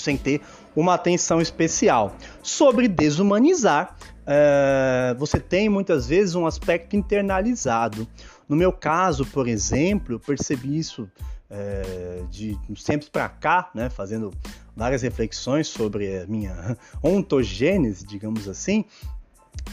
sem 0.00 0.16
ter 0.16 0.40
uma 0.74 0.94
atenção 0.94 1.40
especial. 1.40 2.16
Sobre 2.42 2.88
desumanizar, 2.88 3.96
é, 4.26 5.14
você 5.18 5.38
tem 5.38 5.68
muitas 5.68 6.06
vezes 6.06 6.34
um 6.34 6.46
aspecto 6.46 6.96
internalizado. 6.96 8.06
No 8.48 8.56
meu 8.56 8.72
caso, 8.72 9.24
por 9.26 9.46
exemplo, 9.46 10.14
eu 10.14 10.20
percebi 10.20 10.78
isso 10.78 11.08
é, 11.50 12.22
de 12.30 12.56
tempos 12.84 13.08
para 13.08 13.28
cá, 13.28 13.70
né, 13.74 13.90
fazendo 13.90 14.32
várias 14.76 15.02
reflexões 15.02 15.66
sobre 15.66 16.18
a 16.18 16.26
minha 16.26 16.76
ontogênese, 17.02 18.06
digamos 18.06 18.48
assim, 18.48 18.84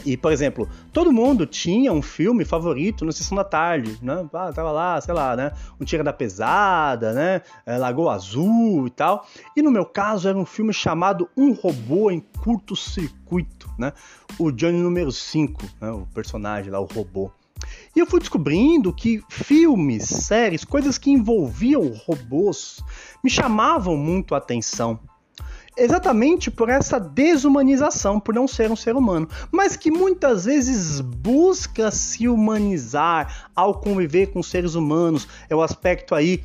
e, 0.04 0.16
por 0.16 0.32
exemplo, 0.32 0.68
todo 0.92 1.12
mundo 1.12 1.46
tinha 1.46 1.92
um 1.92 2.00
filme 2.00 2.44
favorito 2.44 3.04
na 3.04 3.12
sessão 3.12 3.36
da 3.36 3.44
tarde, 3.44 3.98
né? 4.02 4.26
Ah, 4.32 4.52
tava 4.52 4.70
lá, 4.70 5.00
sei 5.00 5.12
lá, 5.12 5.36
né? 5.36 5.52
Um 5.80 5.84
Tira 5.84 6.04
da 6.04 6.12
Pesada, 6.12 7.12
né? 7.12 7.42
É, 7.66 7.76
Lagoa 7.76 8.14
Azul 8.14 8.86
e 8.86 8.90
tal. 8.90 9.26
E 9.56 9.62
no 9.62 9.70
meu 9.70 9.84
caso 9.84 10.28
era 10.28 10.38
um 10.38 10.46
filme 10.46 10.72
chamado 10.72 11.28
Um 11.36 11.52
Robô 11.52 12.10
em 12.10 12.20
Curto-Circuito, 12.20 13.70
né? 13.78 13.92
O 14.38 14.50
Johnny 14.50 14.80
número 14.80 15.10
5, 15.10 15.62
né? 15.80 15.90
o 15.90 16.06
personagem 16.14 16.70
lá, 16.70 16.80
o 16.80 16.84
robô. 16.84 17.30
E 17.94 17.98
eu 17.98 18.06
fui 18.06 18.20
descobrindo 18.20 18.92
que 18.92 19.22
filmes, 19.28 20.04
séries, 20.04 20.64
coisas 20.64 20.96
que 20.96 21.10
envolviam 21.10 21.92
robôs 22.06 22.82
me 23.22 23.28
chamavam 23.28 23.96
muito 23.96 24.34
a 24.34 24.38
atenção 24.38 25.00
exatamente 25.78 26.50
por 26.50 26.68
essa 26.68 26.98
desumanização, 26.98 28.18
por 28.18 28.34
não 28.34 28.48
ser 28.48 28.70
um 28.70 28.76
ser 28.76 28.96
humano, 28.96 29.28
mas 29.50 29.76
que 29.76 29.90
muitas 29.90 30.44
vezes 30.44 31.00
busca 31.00 31.90
se 31.90 32.28
humanizar 32.28 33.48
ao 33.54 33.74
conviver 33.74 34.28
com 34.28 34.42
seres 34.42 34.74
humanos. 34.74 35.28
É 35.48 35.54
o 35.54 35.62
aspecto 35.62 36.14
aí 36.14 36.42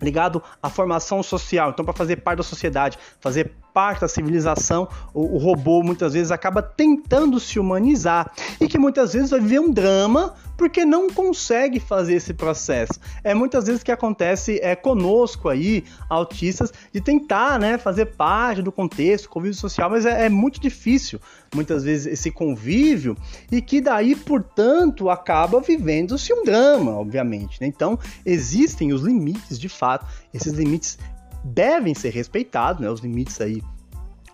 ligado 0.00 0.42
à 0.62 0.68
formação 0.68 1.22
social. 1.22 1.70
Então, 1.70 1.84
para 1.84 1.94
fazer 1.94 2.16
parte 2.16 2.38
da 2.38 2.44
sociedade, 2.44 2.98
fazer 3.20 3.52
parte 3.76 4.00
da 4.00 4.08
civilização, 4.08 4.88
o, 5.12 5.34
o, 5.34 5.36
robô 5.36 5.82
muitas 5.82 6.14
vezes 6.14 6.30
acaba 6.30 6.62
tentando 6.62 7.38
se 7.38 7.60
humanizar 7.60 8.32
e 8.58 8.66
que 8.66 8.78
muitas 8.78 9.12
vezes 9.12 9.28
vai 9.28 9.38
viver 9.38 9.60
um 9.60 9.70
drama 9.70 10.32
porque 10.56 10.82
não 10.82 11.10
consegue 11.10 11.78
fazer 11.78 12.14
esse 12.14 12.32
processo. 12.32 12.98
É 13.22 13.34
muitas 13.34 13.66
vezes 13.66 13.82
que 13.82 13.92
acontece 13.92 14.58
é 14.62 14.74
conosco 14.74 15.50
aí, 15.50 15.84
autistas, 16.08 16.72
de 16.90 17.02
tentar, 17.02 17.58
né, 17.58 17.76
fazer 17.76 18.06
parte 18.06 18.62
do 18.62 18.72
contexto, 18.72 19.28
convívio 19.28 19.58
social, 19.58 19.90
mas 19.90 20.06
é, 20.06 20.24
é 20.24 20.28
muito 20.30 20.58
difícil 20.58 21.20
muitas 21.54 21.84
vezes 21.84 22.06
esse 22.06 22.30
convívio 22.30 23.14
e 23.52 23.60
que 23.60 23.82
daí, 23.82 24.16
portanto, 24.16 25.10
acaba 25.10 25.60
vivendo-se 25.60 26.32
um 26.32 26.44
drama, 26.44 26.92
obviamente. 26.92 27.60
Né? 27.60 27.66
Então, 27.66 27.98
existem 28.24 28.94
os 28.94 29.02
limites 29.02 29.58
de 29.58 29.68
fato, 29.68 30.06
esses 30.32 30.54
limites 30.54 30.98
devem 31.46 31.94
ser 31.94 32.10
respeitados, 32.10 32.82
né, 32.82 32.90
os 32.90 33.00
limites 33.00 33.40
aí 33.40 33.62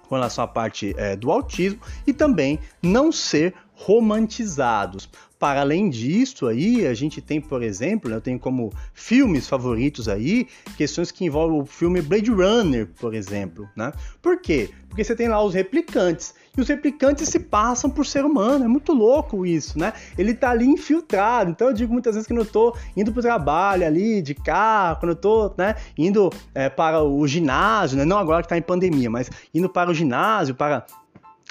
com 0.09 0.15
relação 0.17 0.45
à 0.45 0.49
parte 0.49 0.95
é, 0.99 1.17
do 1.17 1.31
autismo 1.31 1.81
e 2.07 2.13
também 2.13 2.59
não 2.83 3.11
ser 3.11 3.55
romantizados. 3.75 5.09
Para 5.39 5.63
além 5.63 5.91
disso, 5.91 6.47
aí 6.47 6.87
a 6.87 6.95
gente 6.95 7.21
tem, 7.21 7.41
por 7.41 7.63
exemplo, 7.63 8.09
né, 8.09 8.17
eu 8.17 8.21
tenho 8.21 8.39
como 8.39 8.73
filmes 8.95 9.49
favoritos 9.49 10.09
aí 10.09 10.47
questões 10.77 11.11
que 11.11 11.25
envolvem 11.25 11.61
o 11.61 11.65
filme 11.65 12.01
Blade 12.01 12.31
Runner, 12.31 12.89
por 13.01 13.15
exemplo, 13.15 13.69
né? 13.75 13.93
Por 14.21 14.41
quê? 14.41 14.71
Porque 14.89 15.03
você 15.03 15.17
tem 15.17 15.29
lá 15.29 15.43
os 15.43 15.55
replicantes 15.55 16.35
e 16.57 16.61
os 16.61 16.69
replicantes 16.69 17.29
se 17.29 17.41
passam 17.41 17.89
por 17.89 18.05
ser 18.05 18.25
humano. 18.25 18.65
É 18.65 18.69
muito 18.69 18.93
louco 18.93 19.47
isso, 19.47 19.79
né? 19.79 19.93
Ele 20.19 20.35
tá 20.35 20.51
ali 20.51 20.67
infiltrado. 20.67 21.51
Então 21.51 21.69
eu 21.69 21.73
digo 21.73 21.93
muitas 21.93 22.15
vezes 22.15 22.27
que 22.27 22.33
eu 22.33 22.45
tô 22.45 22.77
indo 22.97 23.13
pro 23.13 23.23
trabalho 23.23 23.87
ali 23.87 24.21
de 24.21 24.35
carro, 24.35 24.97
quando 25.01 25.13
eu 25.13 25.17
tô, 25.17 25.55
né, 25.57 25.77
indo 25.97 26.31
é, 26.55 26.69
para 26.69 27.03
o 27.03 27.27
ginásio, 27.27 27.97
né? 27.97 28.05
Não 28.05 28.19
agora 28.19 28.43
que 28.43 28.49
tá 28.49 28.59
em 28.59 28.63
pandemia, 28.63 29.09
mas 29.09 29.31
indo 29.55 29.69
para 29.69 29.91
o 29.91 29.95
ginásio, 29.95 30.55
para 30.55 30.85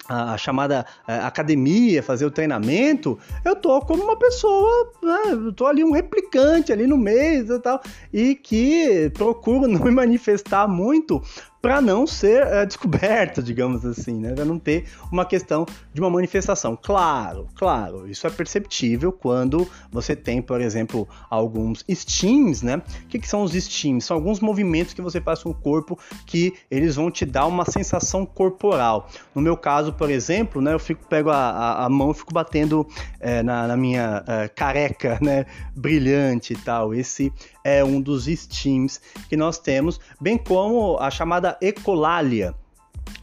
a 0.08 0.38
chamada 0.38 0.86
é, 1.08 1.15
academia, 1.20 2.01
fazer 2.01 2.25
o 2.25 2.31
treinamento, 2.31 3.17
eu 3.46 3.55
tô 3.55 3.79
como 3.81 4.03
uma 4.03 4.17
pessoa, 4.17 4.91
né, 5.01 5.22
eu 5.31 5.53
tô 5.53 5.65
ali 5.65 5.84
um 5.84 5.91
replicante 5.91 6.72
ali 6.72 6.88
no 6.88 6.98
meio 6.98 7.55
e 7.55 7.60
tal, 7.60 7.81
e 8.12 8.36
que 8.36 9.12
procuro 9.13 9.67
não 9.70 9.79
me 9.79 9.91
manifestar 9.91 10.67
muito 10.67 11.22
para 11.61 11.79
não 11.79 12.07
ser 12.07 12.41
é, 12.47 12.65
descoberta, 12.65 13.41
digamos 13.41 13.85
assim, 13.85 14.15
né? 14.15 14.33
Para 14.33 14.45
não 14.45 14.57
ter 14.57 14.85
uma 15.11 15.25
questão 15.25 15.65
de 15.93 16.01
uma 16.01 16.09
manifestação. 16.09 16.77
Claro, 16.81 17.47
claro, 17.55 18.09
isso 18.09 18.25
é 18.25 18.29
perceptível 18.29 19.11
quando 19.11 19.67
você 19.91 20.15
tem, 20.15 20.41
por 20.41 20.59
exemplo, 20.59 21.07
alguns 21.29 21.85
steams, 21.89 22.61
né? 22.61 22.77
O 22.77 23.07
que, 23.07 23.19
que 23.19 23.27
são 23.27 23.43
os 23.43 23.53
steams? 23.53 24.05
São 24.05 24.17
alguns 24.17 24.39
movimentos 24.39 24.93
que 24.93 25.01
você 25.01 25.21
faz 25.21 25.43
com 25.43 25.49
o 25.49 25.53
corpo 25.53 25.97
que 26.25 26.53
eles 26.69 26.95
vão 26.95 27.11
te 27.11 27.25
dar 27.25 27.45
uma 27.45 27.65
sensação 27.65 28.25
corporal. 28.25 29.07
No 29.35 29.41
meu 29.41 29.55
caso, 29.55 29.93
por 29.93 30.09
exemplo, 30.09 30.61
né? 30.61 30.73
Eu 30.73 30.79
fico 30.79 31.05
pego 31.07 31.29
a, 31.29 31.35
a, 31.35 31.85
a 31.85 31.89
mão, 31.89 32.11
e 32.11 32.13
fico 32.13 32.33
batendo 32.33 32.87
é, 33.19 33.43
na, 33.43 33.67
na, 33.67 33.77
minha 33.77 34.23
é, 34.27 34.47
careca, 34.47 35.19
né? 35.21 35.45
Brilhante 35.75 36.53
e 36.53 36.55
tal. 36.55 36.93
Esse 36.93 37.31
é 37.63 37.83
um 37.83 38.01
dos 38.01 38.25
steams 38.25 39.01
que 39.29 39.37
nós 39.37 39.57
temos, 39.57 39.99
bem 40.19 40.37
como 40.37 40.97
a 40.97 41.09
chamada 41.09 41.57
ecolalia, 41.61 42.55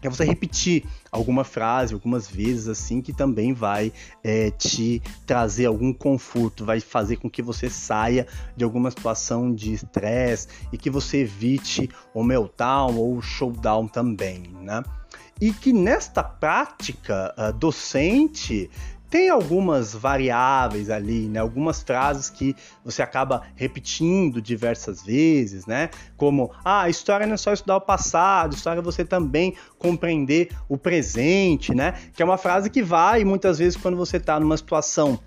que 0.00 0.07
é 0.07 0.11
você 0.11 0.25
repetir 0.25 0.85
alguma 1.11 1.45
frase 1.45 1.95
algumas 1.95 2.28
vezes 2.28 2.68
assim 2.68 3.00
que 3.00 3.12
também 3.12 3.52
vai 3.52 3.92
é, 4.23 4.50
te 4.50 5.02
trazer 5.26 5.66
algum 5.66 5.92
conforto, 5.92 6.64
vai 6.64 6.80
fazer 6.80 7.16
com 7.16 7.28
que 7.28 7.42
você 7.42 7.68
saia 7.71 8.26
de 8.57 8.64
alguma 8.64 8.90
situação 8.90 9.52
de 9.52 9.73
estresse 9.73 10.49
e 10.73 10.78
que 10.78 10.90
você 10.90 11.18
evite 11.18 11.88
o 12.14 12.23
meltdown 12.23 12.97
ou 12.97 13.16
o 13.16 13.23
showdown 13.23 13.88
também, 13.88 14.42
né? 14.61 14.83
E 15.40 15.52
que 15.52 15.73
nesta 15.73 16.23
prática 16.23 17.33
uh, 17.38 17.52
docente 17.52 18.68
tem 19.11 19.31
algumas 19.31 19.95
variáveis 19.95 20.91
ali, 20.91 21.29
né? 21.29 21.41
Algumas 21.41 21.83
frases 21.83 22.29
que 22.29 22.55
você 22.85 23.03
acaba 23.03 23.43
repetindo 23.55 24.41
diversas 24.41 25.03
vezes, 25.03 25.67
né? 25.67 25.91
Como, 26.17 26.50
ah, 26.65 26.83
a 26.83 26.91
história 26.91 27.27
não 27.27 27.35
é 27.35 27.38
só 27.38 27.53
estudar 27.53 27.77
o 27.77 27.81
passado, 27.81 28.55
história 28.55 28.81
é 28.81 28.83
você 28.83 29.05
também 29.05 29.55
compreender 29.79 30.50
o 30.69 30.77
presente, 30.77 31.75
né? 31.75 31.95
Que 32.15 32.23
é 32.23 32.25
uma 32.25 32.38
frase 32.38 32.69
que 32.69 32.83
vai 32.83 33.25
muitas 33.25 33.59
vezes 33.59 33.77
quando 33.77 33.97
você 33.97 34.19
está 34.19 34.38
numa 34.38 34.57
situação 34.57 35.19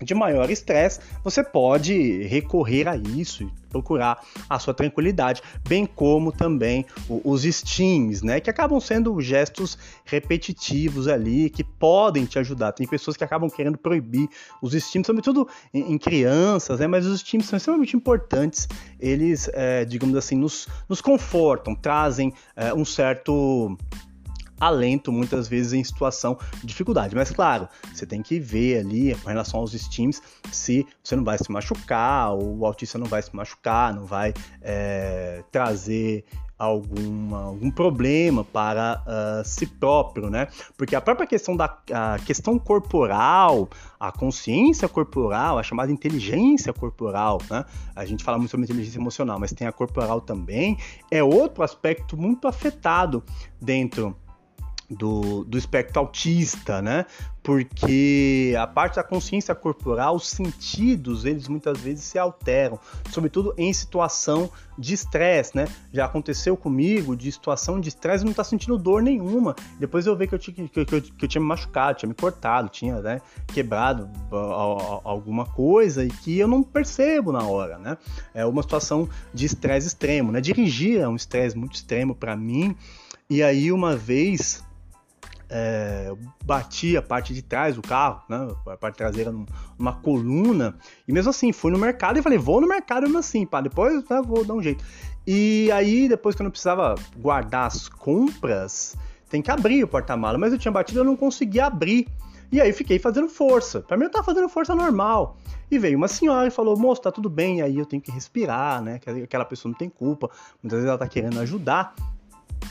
de 0.00 0.14
maior 0.14 0.50
estresse, 0.50 1.00
você 1.24 1.42
pode 1.42 2.22
recorrer 2.24 2.88
a 2.88 2.96
isso 2.96 3.44
e 3.44 3.66
procurar 3.70 4.22
a 4.48 4.58
sua 4.58 4.72
tranquilidade, 4.72 5.42
bem 5.68 5.84
como 5.86 6.32
também 6.32 6.86
os 7.08 7.42
steams, 7.42 8.22
né, 8.22 8.40
que 8.40 8.48
acabam 8.48 8.80
sendo 8.80 9.20
gestos 9.20 9.76
repetitivos 10.04 11.08
ali 11.08 11.50
que 11.50 11.62
podem 11.62 12.24
te 12.24 12.38
ajudar. 12.38 12.72
Tem 12.72 12.86
pessoas 12.86 13.16
que 13.16 13.24
acabam 13.24 13.50
querendo 13.50 13.76
proibir 13.76 14.28
os 14.62 14.72
steams, 14.72 15.06
sobretudo 15.06 15.48
em, 15.72 15.98
crianças, 15.98 16.80
né, 16.80 16.86
mas 16.86 17.06
os 17.06 17.20
steams 17.20 17.46
são 17.46 17.56
extremamente 17.56 17.96
importantes. 17.96 18.68
Eles, 18.98 19.50
é, 19.52 19.84
digamos 19.84 20.16
assim, 20.16 20.36
nos, 20.36 20.68
nos 20.88 21.00
confortam, 21.00 21.74
trazem 21.74 22.32
é, 22.54 22.72
um 22.72 22.84
certo 22.84 23.76
alento 24.60 25.12
muitas 25.12 25.48
vezes 25.48 25.72
em 25.72 25.82
situação 25.82 26.38
de 26.60 26.66
dificuldade. 26.66 27.14
Mas 27.14 27.30
claro, 27.30 27.68
você 27.92 28.06
tem 28.06 28.22
que 28.22 28.38
ver 28.38 28.80
ali 28.80 29.14
com 29.16 29.28
relação 29.28 29.60
aos 29.60 29.72
steams 29.72 30.22
se 30.50 30.86
você 31.02 31.16
não 31.16 31.24
vai 31.24 31.38
se 31.38 31.50
machucar, 31.50 32.32
ou 32.32 32.58
o 32.58 32.66
autista 32.66 32.98
não 32.98 33.06
vai 33.06 33.22
se 33.22 33.34
machucar, 33.34 33.94
não 33.94 34.04
vai 34.04 34.32
é, 34.62 35.42
trazer 35.50 36.24
alguma, 36.58 37.44
algum 37.44 37.70
problema 37.70 38.42
para 38.42 39.02
uh, 39.06 39.44
si 39.46 39.66
próprio, 39.66 40.30
né? 40.30 40.48
Porque 40.76 40.96
a 40.96 41.00
própria 41.00 41.26
questão 41.26 41.56
da 41.56 41.76
a 41.92 42.18
questão 42.18 42.58
corporal, 42.58 43.68
a 44.00 44.10
consciência 44.10 44.88
corporal, 44.88 45.58
a 45.58 45.62
chamada 45.62 45.92
inteligência 45.92 46.72
corporal, 46.72 47.40
né? 47.50 47.64
A 47.94 48.04
gente 48.04 48.24
fala 48.24 48.38
muito 48.38 48.50
sobre 48.50 48.64
inteligência 48.64 48.98
emocional, 48.98 49.38
mas 49.38 49.52
tem 49.52 49.66
a 49.66 49.72
corporal 49.72 50.20
também, 50.20 50.78
é 51.10 51.22
outro 51.22 51.62
aspecto 51.62 52.16
muito 52.16 52.48
afetado 52.48 53.22
dentro 53.60 54.16
do, 54.88 55.44
do 55.44 55.58
espectro 55.58 56.00
autista, 56.00 56.80
né? 56.80 57.06
Porque 57.42 58.54
a 58.58 58.66
parte 58.66 58.96
da 58.96 59.04
consciência 59.04 59.54
corporal, 59.54 60.16
os 60.16 60.28
sentidos, 60.28 61.24
eles 61.24 61.46
muitas 61.46 61.78
vezes 61.78 62.04
se 62.04 62.18
alteram, 62.18 62.78
sobretudo 63.12 63.54
em 63.56 63.72
situação 63.72 64.50
de 64.76 64.94
estresse, 64.94 65.56
né? 65.56 65.68
Já 65.92 66.06
aconteceu 66.06 66.56
comigo 66.56 67.16
de 67.16 67.30
situação 67.30 67.80
de 67.80 67.88
estresse 67.88 68.24
não 68.24 68.32
tá 68.32 68.42
sentindo 68.42 68.76
dor 68.76 69.00
nenhuma. 69.02 69.54
Depois 69.78 70.06
eu 70.06 70.16
vi 70.16 70.26
que 70.26 70.34
eu, 70.34 70.38
tinha, 70.38 70.68
que, 70.68 70.84
que, 70.84 71.00
que 71.00 71.24
eu 71.24 71.28
tinha 71.28 71.40
me 71.40 71.46
machucado, 71.46 71.98
tinha 71.98 72.08
me 72.08 72.14
cortado, 72.14 72.68
tinha 72.68 73.00
né, 73.00 73.20
quebrado 73.48 74.08
alguma 75.04 75.46
coisa 75.46 76.04
e 76.04 76.08
que 76.08 76.38
eu 76.38 76.48
não 76.48 76.62
percebo 76.62 77.30
na 77.32 77.44
hora, 77.44 77.78
né? 77.78 77.96
É 78.34 78.44
uma 78.44 78.62
situação 78.62 79.08
de 79.32 79.46
estresse 79.46 79.88
extremo, 79.88 80.32
né? 80.32 80.40
Dirigir 80.40 81.00
é 81.00 81.08
um 81.08 81.16
estresse 81.16 81.56
muito 81.56 81.74
extremo 81.74 82.14
para 82.14 82.36
mim. 82.36 82.76
E 83.28 83.42
aí, 83.42 83.72
uma 83.72 83.96
vez, 83.96 84.62
é, 85.48 86.12
bati 86.44 86.96
a 86.96 87.02
parte 87.02 87.32
de 87.32 87.42
trás 87.42 87.76
do 87.76 87.82
carro, 87.82 88.22
né, 88.28 88.48
a 88.66 88.76
parte 88.76 88.96
traseira 88.96 89.32
numa 89.78 89.92
coluna, 89.94 90.76
e 91.06 91.12
mesmo 91.12 91.30
assim, 91.30 91.52
fui 91.52 91.70
no 91.70 91.78
mercado 91.78 92.18
e 92.18 92.22
falei, 92.22 92.38
vou 92.38 92.60
no 92.60 92.68
mercado 92.68 93.02
mesmo 93.02 93.18
assim, 93.18 93.46
pá, 93.46 93.60
depois 93.60 94.04
né, 94.08 94.22
vou 94.24 94.44
dar 94.44 94.54
um 94.54 94.62
jeito. 94.62 94.84
E 95.26 95.70
aí, 95.72 96.08
depois 96.08 96.36
que 96.36 96.42
eu 96.42 96.44
não 96.44 96.50
precisava 96.50 96.94
guardar 97.16 97.66
as 97.66 97.88
compras, 97.88 98.96
tem 99.28 99.42
que 99.42 99.50
abrir 99.50 99.82
o 99.82 99.88
porta-mala, 99.88 100.38
mas 100.38 100.52
eu 100.52 100.58
tinha 100.58 100.70
batido 100.70 101.00
e 101.00 101.00
eu 101.00 101.04
não 101.04 101.16
conseguia 101.16 101.66
abrir. 101.66 102.06
E 102.50 102.60
aí 102.60 102.72
fiquei 102.72 102.98
fazendo 102.98 103.28
força. 103.28 103.80
Pra 103.80 103.96
mim 103.96 104.04
eu 104.04 104.10
tava 104.10 104.24
fazendo 104.24 104.48
força 104.48 104.74
normal. 104.74 105.36
E 105.68 105.78
veio 105.78 105.98
uma 105.98 106.06
senhora 106.06 106.46
e 106.46 106.50
falou: 106.50 106.78
moço, 106.78 107.02
tá 107.02 107.10
tudo 107.10 107.28
bem. 107.28 107.60
Aí 107.60 107.76
eu 107.76 107.84
tenho 107.84 108.00
que 108.00 108.10
respirar, 108.10 108.80
né? 108.80 109.00
Aquela 109.24 109.44
pessoa 109.44 109.70
não 109.70 109.76
tem 109.76 109.88
culpa. 109.88 110.30
Muitas 110.62 110.78
vezes 110.78 110.88
ela 110.88 110.98
tá 110.98 111.08
querendo 111.08 111.40
ajudar. 111.40 111.94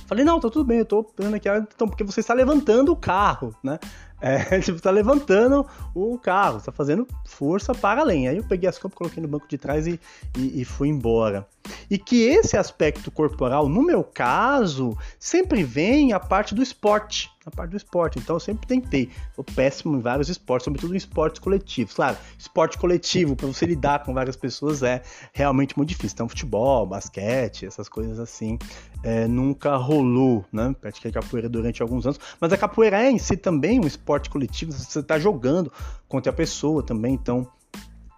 Falei, 0.07 0.23
não, 0.23 0.39
tá 0.39 0.49
tudo 0.49 0.65
bem, 0.65 0.79
eu 0.79 0.85
tô 0.85 1.03
pensando 1.03 1.35
aqui, 1.35 1.49
então, 1.49 1.87
porque 1.87 2.03
você 2.03 2.19
está 2.19 2.33
levantando 2.33 2.91
o 2.91 2.95
carro, 2.95 3.55
né? 3.63 3.79
É, 4.21 4.59
tipo, 4.61 4.81
tá 4.81 4.91
levantando 4.91 5.65
o 5.93 6.17
carro, 6.17 6.61
tá 6.61 6.71
fazendo 6.71 7.07
força 7.25 7.73
para 7.73 8.01
além. 8.01 8.27
Aí 8.27 8.37
eu 8.37 8.43
peguei 8.43 8.69
as 8.69 8.77
compras, 8.77 8.97
coloquei 8.97 9.21
no 9.21 9.29
banco 9.29 9.47
de 9.47 9.57
trás 9.57 9.87
e, 9.87 9.99
e, 10.37 10.61
e, 10.61 10.65
fui 10.65 10.87
embora. 10.87 11.47
E 11.89 11.97
que 11.97 12.23
esse 12.23 12.57
aspecto 12.57 13.11
corporal, 13.11 13.67
no 13.67 13.83
meu 13.83 14.03
caso, 14.03 14.97
sempre 15.19 15.63
vem 15.63 16.13
a 16.13 16.19
parte 16.19 16.55
do 16.55 16.61
esporte 16.63 17.35
na 17.45 17.51
parte 17.51 17.71
do 17.71 17.77
esporte. 17.77 18.17
Então 18.17 18.35
eu 18.35 18.39
sempre 18.39 18.65
tentei. 18.65 19.09
Sou 19.35 19.43
péssimo 19.43 19.95
em 19.95 20.01
vários 20.01 20.29
esportes, 20.29 20.65
sobretudo 20.65 20.93
em 20.93 20.97
esportes 20.97 21.39
coletivos. 21.39 21.93
Claro, 21.93 22.17
esporte 22.37 22.77
coletivo, 22.77 23.35
para 23.35 23.47
você 23.47 23.65
lidar 23.65 24.03
com 24.03 24.13
várias 24.13 24.35
pessoas, 24.35 24.81
é 24.81 25.03
realmente 25.31 25.77
muito 25.77 25.89
difícil. 25.89 26.15
Então, 26.15 26.29
futebol, 26.29 26.85
basquete, 26.87 27.65
essas 27.65 27.87
coisas 27.87 28.19
assim, 28.19 28.57
é, 29.03 29.27
nunca 29.27 29.75
rolou, 29.75 30.43
né? 30.51 30.75
Pratiquei 30.81 31.11
capoeira 31.11 31.47
durante 31.47 31.81
alguns 31.81 32.05
anos. 32.05 32.19
Mas 32.39 32.51
a 32.51 32.57
capoeira 32.57 33.03
é 33.03 33.11
em 33.11 33.19
si 33.19 33.37
também 33.37 33.79
um 33.79 33.85
esporte 33.85 34.04
coletivo, 34.29 34.71
você 34.71 34.99
está 34.99 35.19
jogando 35.19 35.71
contra 36.07 36.31
a 36.31 36.35
pessoa 36.35 36.83
também, 36.83 37.13
então 37.13 37.47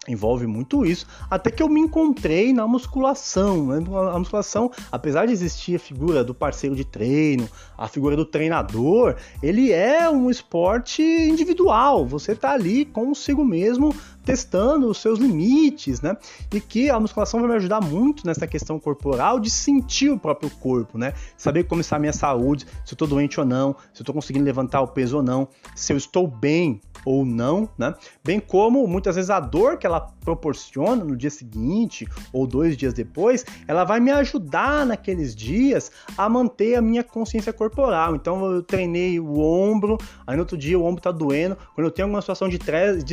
envolve 0.08 0.48
muito 0.48 0.86
isso, 0.86 1.06
até 1.30 1.52
que 1.52 1.62
eu 1.62 1.68
me 1.68 1.82
encontrei 1.82 2.54
na 2.54 2.68
musculação. 2.68 3.68
Né? 3.68 3.86
A 4.14 4.18
musculação, 4.18 4.72
apesar 4.92 5.26
de 5.26 5.34
existir 5.34 5.76
a 5.76 5.80
figura 5.80 6.24
do 6.24 6.34
parceiro 6.34 6.76
de 6.76 6.86
treino, 6.86 7.48
a 7.78 7.88
figura 7.88 8.16
do 8.16 8.26
treinador, 8.26 9.16
ele 9.44 9.72
é 9.72 10.10
um 10.10 10.30
esporte 10.30 11.02
individual. 11.02 12.06
Você 12.06 12.32
está 12.32 12.52
ali 12.52 12.86
consigo 12.86 13.44
mesmo 13.44 13.94
testando 14.28 14.90
os 14.90 14.98
seus 14.98 15.20
limites, 15.20 16.02
né? 16.02 16.18
E 16.54 16.60
que 16.60 16.90
a 16.90 17.00
musculação 17.00 17.40
vai 17.40 17.50
me 17.50 17.56
ajudar 17.56 17.80
muito 17.80 18.28
nessa 18.28 18.46
questão 18.46 18.78
corporal 18.78 19.40
de 19.40 19.50
sentir 19.50 20.10
o 20.10 20.20
próprio 20.20 20.50
corpo, 20.50 20.98
né? 20.98 21.14
Saber 21.38 21.64
como 21.64 21.80
está 21.80 21.96
a 21.96 22.00
minha 22.00 22.12
saúde, 22.12 22.66
se 22.66 22.92
eu 22.92 22.96
estou 22.96 23.08
doente 23.08 23.40
ou 23.40 23.46
não, 23.46 23.74
se 23.94 24.02
eu 24.02 24.04
estou 24.04 24.14
conseguindo 24.14 24.44
levantar 24.44 24.82
o 24.82 24.88
peso 24.88 25.18
ou 25.18 25.24
não, 25.24 25.48
se 25.74 25.94
eu 25.94 25.98
estou 25.98 26.28
bem 26.28 26.82
ou 27.08 27.24
não, 27.24 27.70
né? 27.78 27.96
Bem 28.22 28.38
como 28.38 28.86
muitas 28.86 29.16
vezes 29.16 29.30
a 29.30 29.40
dor 29.40 29.78
que 29.78 29.88
ela 29.88 30.02
proporciona 30.02 31.06
no 31.06 31.16
dia 31.16 31.30
seguinte 31.30 32.06
ou 32.34 32.46
dois 32.46 32.76
dias 32.76 32.94
depois, 32.94 33.46
ela 33.66 33.86
vai 33.86 34.02
me 34.02 34.12
ajudar 34.12 34.86
naqueles 34.86 35.34
dias 35.34 35.90
a 36.18 36.28
manter 36.28 36.76
a 36.76 36.82
minha 36.82 37.06
consciência 37.06 37.54
corporal. 37.54 38.14
Então 38.14 38.52
eu 38.52 38.62
treinei 38.62 39.22
o 39.22 39.40
ombro, 39.40 39.98
aí 40.26 40.36
no 40.36 40.42
outro 40.42 40.58
dia 40.58 40.78
o 40.78 40.84
ombro 40.84 41.02
tá 41.02 41.10
doendo. 41.10 41.58
Quando 41.74 41.88
eu 41.88 41.92
tenho 41.92 42.08
alguma 42.08 42.20
situação 42.20 42.50
de 42.50 42.58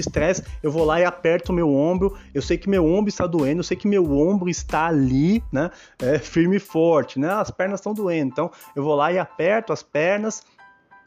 estresse, 0.01 0.43
eu 0.61 0.73
vou 0.73 0.85
lá 0.85 1.01
e 1.01 1.05
aperto 1.05 1.53
o 1.53 1.55
meu 1.55 1.73
ombro. 1.73 2.19
Eu 2.35 2.43
sei 2.43 2.59
que 2.59 2.69
meu 2.69 2.85
ombro 2.85 3.09
está 3.09 3.29
doendo, 3.29 3.61
eu 3.61 3.65
sei 3.65 3.77
que 3.77 3.87
meu 3.87 4.13
ombro 4.13 4.51
está 4.51 4.87
ali, 4.87 5.41
né? 5.53 5.71
É, 6.03 6.19
firme 6.19 6.57
e 6.57 6.61
forte, 6.61 7.21
né? 7.21 7.31
As 7.31 7.53
pernas 7.53 7.79
estão 7.79 7.95
doendo. 7.95 8.33
Então 8.33 8.51
eu 8.75 8.83
vou 8.83 8.97
lá 8.97 9.13
e 9.13 9.21
aperto 9.21 9.73
as 9.73 9.85
pernas 9.85 10.43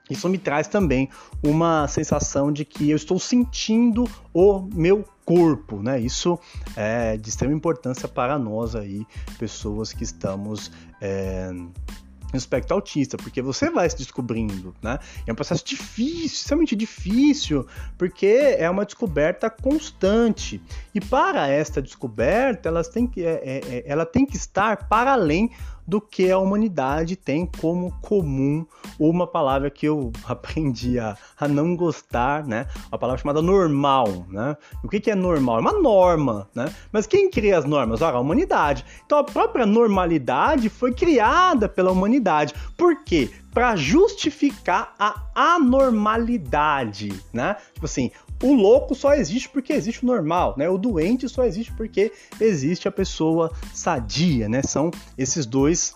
isso 0.09 0.29
me 0.29 0.37
traz 0.37 0.67
também 0.67 1.09
uma 1.43 1.87
sensação 1.87 2.51
de 2.51 2.63
que 2.63 2.89
eu 2.89 2.95
estou 2.95 3.19
sentindo 3.19 4.09
o 4.33 4.61
meu 4.73 5.05
corpo, 5.25 5.81
né? 5.83 5.99
Isso 5.99 6.39
é 6.75 7.17
de 7.17 7.29
extrema 7.29 7.53
importância 7.53 8.07
para 8.07 8.39
nós 8.39 8.75
aí, 8.75 9.05
pessoas 9.37 9.91
que 9.91 10.03
estamos 10.03 10.71
é, 11.01 11.51
no 11.51 12.37
espectro 12.37 12.75
autista, 12.75 13.17
porque 13.17 13.41
você 13.41 13.69
vai 13.69 13.89
se 13.89 13.97
descobrindo, 13.97 14.73
né? 14.81 14.99
É 15.25 15.31
um 15.31 15.35
processo 15.35 15.65
difícil, 15.65 16.25
extremamente 16.25 16.75
difícil, 16.75 17.65
porque 17.97 18.55
é 18.57 18.69
uma 18.69 18.85
descoberta 18.85 19.49
constante. 19.49 20.61
E 20.93 21.01
para 21.01 21.47
esta 21.47 21.81
descoberta, 21.81 22.69
elas 22.69 22.87
têm 22.87 23.07
que, 23.07 23.23
é, 23.23 23.41
é, 23.43 23.61
é 23.69 23.83
ela 23.85 24.05
tem 24.05 24.25
que 24.25 24.35
estar 24.35 24.87
para 24.87 25.11
além 25.13 25.51
do 25.87 26.01
que 26.01 26.29
a 26.29 26.37
humanidade 26.37 27.15
tem 27.15 27.45
como 27.45 27.91
comum 28.01 28.65
uma 28.99 29.25
palavra 29.25 29.69
que 29.69 29.85
eu 29.85 30.11
aprendi 30.27 30.99
a, 30.99 31.15
a 31.39 31.47
não 31.47 31.75
gostar, 31.75 32.45
né? 32.45 32.67
Uma 32.91 32.97
palavra 32.97 33.21
chamada 33.21 33.41
normal, 33.41 34.25
né? 34.27 34.57
O 34.83 34.89
que, 34.89 34.99
que 34.99 35.09
é 35.09 35.15
normal? 35.15 35.57
É 35.57 35.61
uma 35.61 35.79
norma, 35.79 36.49
né? 36.53 36.73
Mas 36.91 37.07
quem 37.07 37.29
cria 37.29 37.57
as 37.57 37.65
normas? 37.65 38.01
Ora, 38.01 38.17
a 38.17 38.19
humanidade. 38.19 38.85
Então 39.05 39.17
a 39.17 39.23
própria 39.23 39.65
normalidade 39.65 40.69
foi 40.69 40.93
criada 40.93 41.69
pela 41.69 41.91
humanidade. 41.91 42.53
Por 42.75 43.03
quê? 43.03 43.29
Para 43.53 43.75
justificar 43.75 44.93
a 44.99 45.23
anormalidade, 45.33 47.09
né? 47.33 47.55
Tipo 47.73 47.85
assim, 47.85 48.11
o 48.43 48.53
louco 48.53 48.93
só 48.93 49.13
existe 49.13 49.49
porque 49.49 49.73
existe 49.73 50.03
o 50.03 50.07
normal, 50.07 50.55
né? 50.57 50.69
O 50.69 50.77
doente 50.77 51.27
só 51.27 51.43
existe 51.43 51.71
porque 51.73 52.11
existe 52.39 52.87
a 52.87 52.91
pessoa 52.91 53.51
sadia, 53.73 54.47
né? 54.47 54.61
São 54.61 54.91
esses 55.17 55.45
dois. 55.45 55.95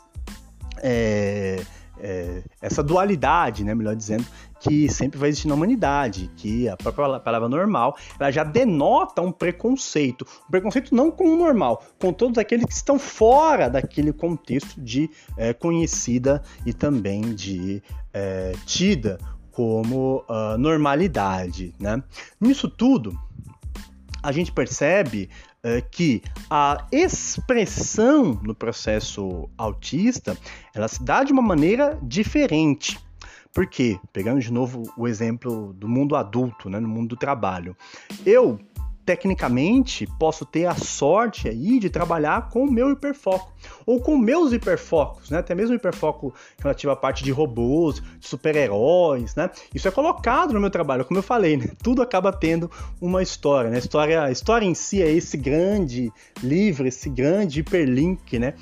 É, 0.84 1.62
é, 2.04 2.42
essa 2.60 2.82
dualidade, 2.82 3.64
né, 3.64 3.76
melhor 3.76 3.96
dizendo, 3.96 4.26
que 4.60 4.90
sempre 4.90 5.20
vai 5.20 5.30
existir 5.30 5.48
na 5.48 5.54
humanidade, 5.54 6.32
que 6.36 6.68
a 6.68 6.76
própria 6.76 7.20
palavra 7.20 7.48
normal, 7.48 7.96
ela 8.20 8.32
já 8.32 8.44
denota 8.44 9.22
um 9.22 9.32
preconceito. 9.32 10.26
Um 10.48 10.52
preconceito 10.52 10.96
não 10.96 11.12
com 11.12 11.26
o 11.26 11.38
normal, 11.38 11.84
com 12.00 12.12
todos 12.12 12.38
aqueles 12.38 12.66
que 12.66 12.74
estão 12.74 12.98
fora 12.98 13.70
daquele 13.70 14.12
contexto 14.12 14.82
de 14.82 15.10
é, 15.38 15.54
conhecida 15.54 16.42
e 16.66 16.74
também 16.74 17.22
de 17.36 17.84
é, 18.14 18.54
tida 18.66 19.20
como 19.52 20.26
uh, 20.30 20.58
normalidade. 20.58 21.74
Né? 21.80 22.02
Nisso 22.40 22.70
tudo, 22.70 23.18
a 24.24 24.32
gente 24.32 24.52
percebe 24.52 25.30
uh, 25.64 25.88
que 25.92 26.22
a 26.50 26.86
expressão 26.92 28.40
no 28.44 28.56
processo 28.56 29.50
autista 29.58 30.38
ela 30.74 30.88
se 30.88 31.04
dá 31.04 31.24
de 31.24 31.32
uma 31.32 31.42
maneira 31.42 32.00
diferente. 32.02 33.00
Por 33.54 33.68
quê? 33.68 34.00
Pegando 34.14 34.40
de 34.40 34.52
novo 34.52 34.84
o 34.98 35.08
exemplo 35.08 35.74
do 35.74 35.88
mundo 35.88 36.16
adulto, 36.16 36.70
né, 36.70 36.80
no 36.80 36.88
mundo 36.88 37.10
do 37.10 37.18
trabalho. 37.18 37.76
Eu 38.26 38.58
tecnicamente 39.06 40.08
posso 40.20 40.46
ter 40.46 40.66
a 40.66 40.76
sorte 40.76 41.48
aí 41.48 41.80
de 41.80 41.90
trabalhar 41.90 42.50
com 42.50 42.64
o 42.64 42.72
meu 42.72 42.92
hiperfoco 42.92 43.52
ou 43.86 44.00
com 44.00 44.18
meus 44.18 44.54
hiperfocos, 44.54 45.30
né? 45.30 45.40
Até 45.40 45.56
mesmo 45.56 45.76
hiperfoco 45.76 46.34
relativo 46.60 46.92
à 46.92 46.96
parte 46.96 47.24
de 47.24 47.32
robôs, 47.32 48.02
super-heróis, 48.20 49.36
né? 49.36 49.50
Isso 49.74 49.88
é 49.88 49.92
colocado 49.92 50.54
no 50.54 50.60
meu 50.60 50.70
trabalho, 50.70 51.06
como 51.06 51.20
eu 51.20 51.24
falei, 51.24 51.58
né? 51.58 51.70
Tudo 51.82 52.02
acaba 52.02 52.32
tendo 52.32 52.70
uma 53.00 53.22
história, 53.22 53.70
né? 53.70 53.78
A 53.78 53.80
história, 53.80 54.32
história 54.32 54.66
em 54.66 54.76
si 54.76 55.02
é 55.02 55.12
esse 55.12 55.38
grande 55.38 56.12
livro, 56.44 56.88
esse 56.88 57.10
grande 57.10 57.62
hiperlink, 57.62 58.38
né? 58.40 58.54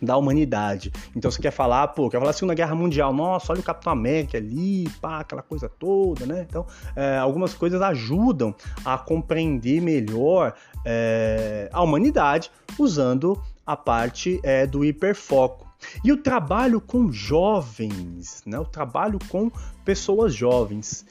Da 0.00 0.16
humanidade. 0.16 0.92
Então 1.14 1.30
você 1.30 1.40
quer 1.40 1.50
falar, 1.50 1.88
pô, 1.88 2.08
quer 2.08 2.18
falar 2.18 2.32
Segunda 2.32 2.54
Guerra 2.54 2.74
Mundial, 2.74 3.12
nossa, 3.12 3.52
olha 3.52 3.60
o 3.60 3.64
Capitão 3.64 3.92
América 3.92 4.38
ali, 4.38 4.88
pá, 5.00 5.20
aquela 5.20 5.42
coisa 5.42 5.68
toda, 5.68 6.26
né? 6.26 6.46
Então, 6.48 6.66
é, 6.94 7.18
algumas 7.18 7.54
coisas 7.54 7.80
ajudam 7.82 8.54
a 8.84 8.96
compreender 8.96 9.80
melhor 9.80 10.54
é, 10.84 11.68
a 11.72 11.82
humanidade 11.82 12.50
usando 12.78 13.40
a 13.66 13.76
parte 13.76 14.40
é, 14.42 14.66
do 14.66 14.84
hiperfoco. 14.84 15.66
E 16.02 16.10
o 16.10 16.16
trabalho 16.16 16.80
com 16.80 17.12
jovens, 17.12 18.42
né? 18.46 18.58
O 18.58 18.64
trabalho 18.64 19.18
com 19.28 19.50
pessoas 19.84 20.34
jovens 20.34 21.06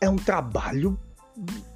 é 0.00 0.08
um 0.08 0.16
trabalho 0.16 0.98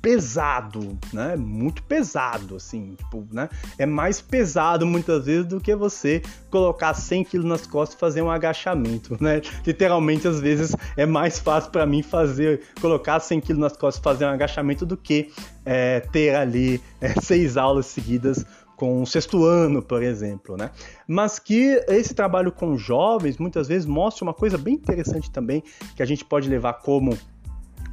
pesado, 0.01 0.97
né? 1.13 1.37
Muito 1.37 1.83
pesado, 1.83 2.57
assim, 2.57 2.95
tipo, 2.97 3.27
né? 3.33 3.49
É 3.77 3.85
mais 3.85 4.21
pesado 4.21 4.87
muitas 4.87 5.27
vezes 5.27 5.47
do 5.47 5.61
que 5.61 5.75
você 5.75 6.23
colocar 6.51 6.95
100 6.95 7.25
quilos 7.25 7.47
nas 7.47 7.67
costas 7.67 7.97
e 7.97 8.01
fazer 8.01 8.23
um 8.23 8.31
agachamento, 8.31 9.17
né? 9.21 9.41
Literalmente, 9.67 10.29
às 10.29 10.41
vezes, 10.41 10.75
é 10.97 11.05
mais 11.05 11.39
fácil 11.39 11.71
para 11.71 11.85
mim 11.85 12.03
fazer, 12.03 12.63
colocar 12.81 13.19
100 13.21 13.41
quilos 13.41 13.61
nas 13.61 13.77
costas 13.77 14.01
e 14.01 14.05
fazer 14.05 14.25
um 14.27 14.31
agachamento 14.31 14.87
do 14.87 14.97
que 14.97 15.31
é, 15.65 16.01
ter 16.01 16.35
ali 16.35 16.81
é, 17.01 17.15
seis 17.21 17.57
aulas 17.57 17.87
seguidas 17.87 18.45
com 18.77 19.03
o 19.03 19.07
sexto 19.07 19.45
ano, 19.45 19.83
por 19.83 20.05
exemplo, 20.05 20.57
né? 20.57 20.71
Mas 21.07 21.41
que 21.41 21.83
esse 21.89 22.15
trabalho 22.15 22.53
com 22.53 22.79
jovens 22.79 23.37
muitas 23.37 23.67
vezes 23.67 23.85
mostra 23.85 24.23
uma 24.25 24.33
coisa 24.33 24.57
bem 24.57 24.75
interessante 24.75 25.33
também 25.33 25.65
que 25.97 26.03
a 26.03 26.07
gente 26.07 26.25
pode 26.25 26.49
levar 26.49 26.75
como 26.75 27.19